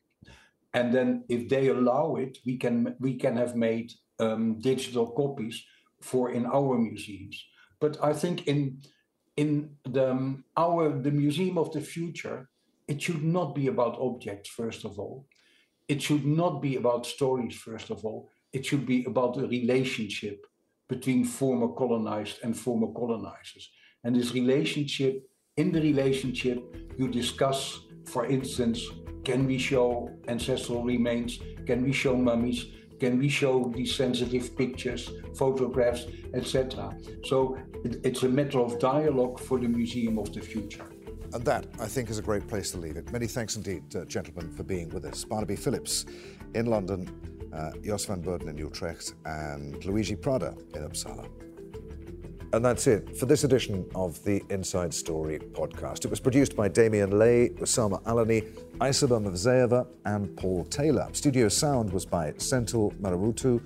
And 0.73 0.93
then 0.93 1.23
if 1.29 1.47
they 1.47 1.69
allow 1.69 2.17
it, 2.17 2.37
we 2.45 2.57
can 2.57 2.95
we 2.99 3.15
can 3.15 3.37
have 3.37 3.55
made 3.55 3.93
um, 4.19 4.59
digital 4.59 5.07
copies 5.07 5.63
for 6.01 6.31
in 6.31 6.45
our 6.45 6.77
museums. 6.77 7.41
But 7.79 7.97
I 8.03 8.11
think 8.11 8.47
in 8.47 8.81
in 9.37 9.75
the 9.83 10.11
um, 10.11 10.43
our 10.55 10.89
the 11.01 11.11
museum 11.11 11.57
of 11.57 11.71
the 11.73 11.81
future, 11.81 12.49
it 12.87 13.01
should 13.01 13.23
not 13.23 13.55
be 13.55 13.67
about 13.67 13.97
objects 13.99 14.49
first 14.49 14.85
of 14.85 14.99
all. 14.99 15.27
It 15.87 16.01
should 16.01 16.25
not 16.25 16.61
be 16.61 16.77
about 16.77 17.05
stories 17.05 17.55
first 17.55 17.89
of 17.91 18.05
all. 18.05 18.29
It 18.53 18.65
should 18.65 18.85
be 18.85 19.03
about 19.05 19.35
the 19.35 19.47
relationship 19.47 20.45
between 20.87 21.25
former 21.25 21.67
colonized 21.67 22.39
and 22.43 22.57
former 22.57 22.87
colonizers. 22.93 23.69
And 24.03 24.15
this 24.15 24.33
relationship, 24.33 25.23
in 25.57 25.71
the 25.71 25.81
relationship, 25.81 26.63
you 26.97 27.07
discuss, 27.07 27.79
for 28.05 28.25
instance, 28.25 28.81
can 29.23 29.45
we 29.47 29.57
show 29.57 30.09
ancestral 30.27 30.83
remains? 30.83 31.39
Can 31.65 31.83
we 31.83 31.91
show 31.91 32.15
mummies? 32.15 32.67
Can 32.99 33.19
we 33.19 33.29
show 33.29 33.71
these 33.75 33.93
sensitive 33.93 34.55
pictures, 34.55 35.11
photographs, 35.35 36.05
etc.? 36.33 36.95
So 37.25 37.57
it's 37.83 38.23
a 38.23 38.29
matter 38.29 38.59
of 38.59 38.79
dialogue 38.79 39.39
for 39.39 39.59
the 39.59 39.67
Museum 39.67 40.17
of 40.17 40.33
the 40.33 40.41
Future. 40.41 40.85
And 41.33 41.43
that, 41.43 41.65
I 41.79 41.87
think, 41.87 42.09
is 42.09 42.17
a 42.17 42.21
great 42.21 42.47
place 42.47 42.71
to 42.71 42.77
leave 42.77 42.95
it. 42.95 43.11
Many 43.11 43.27
thanks 43.27 43.57
indeed, 43.57 43.83
uh, 43.95 44.05
gentlemen, 44.05 44.51
for 44.51 44.63
being 44.63 44.89
with 44.89 45.03
us. 45.05 45.25
Barnaby 45.25 45.57
Phillips 45.57 46.05
in 46.53 46.67
London, 46.67 47.09
uh, 47.53 47.71
Jos 47.83 48.05
van 48.05 48.21
Beurden 48.21 48.47
in 48.47 48.57
Utrecht, 48.57 49.15
and 49.25 49.83
Luigi 49.83 50.15
Prada 50.15 50.55
in 50.73 50.83
Uppsala. 50.83 51.27
And 52.53 52.63
that's 52.63 52.87
it 52.87 53.17
for 53.17 53.25
this 53.25 53.43
edition 53.43 53.85
of 53.95 54.23
the 54.23 54.41
Inside 54.49 54.93
Story 54.93 55.39
podcast. 55.39 56.05
It 56.05 56.09
was 56.09 56.19
produced 56.19 56.55
by 56.55 56.67
Damian 56.67 57.17
Lay, 57.19 57.49
Osama 57.59 58.01
Alani, 58.05 58.43
Isabel 58.81 59.19
Mavzeyeva, 59.19 59.85
and 60.05 60.35
Paul 60.37 60.63
Taylor. 60.65 61.09
Studio 61.11 61.49
sound 61.49 61.91
was 61.91 62.05
by 62.05 62.31
Senthil 62.33 62.93
Mararutu. 63.01 63.61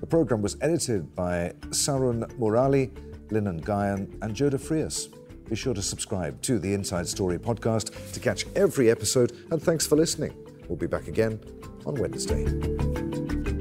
The 0.00 0.06
program 0.06 0.42
was 0.42 0.56
edited 0.60 1.14
by 1.14 1.54
Sarun 1.70 2.30
Murali, 2.38 2.90
Linan 3.28 3.62
Gayan, 3.62 4.12
and 4.22 4.34
Joda 4.34 4.60
Frias. 4.60 5.08
Be 5.48 5.56
sure 5.56 5.74
to 5.74 5.82
subscribe 5.82 6.40
to 6.42 6.58
the 6.58 6.74
Inside 6.74 7.08
Story 7.08 7.38
podcast 7.38 8.12
to 8.12 8.20
catch 8.20 8.44
every 8.56 8.90
episode, 8.90 9.32
and 9.50 9.62
thanks 9.62 9.86
for 9.86 9.96
listening. 9.96 10.34
We'll 10.68 10.78
be 10.78 10.86
back 10.86 11.08
again 11.08 11.40
on 11.86 11.94
Wednesday. 11.94 13.53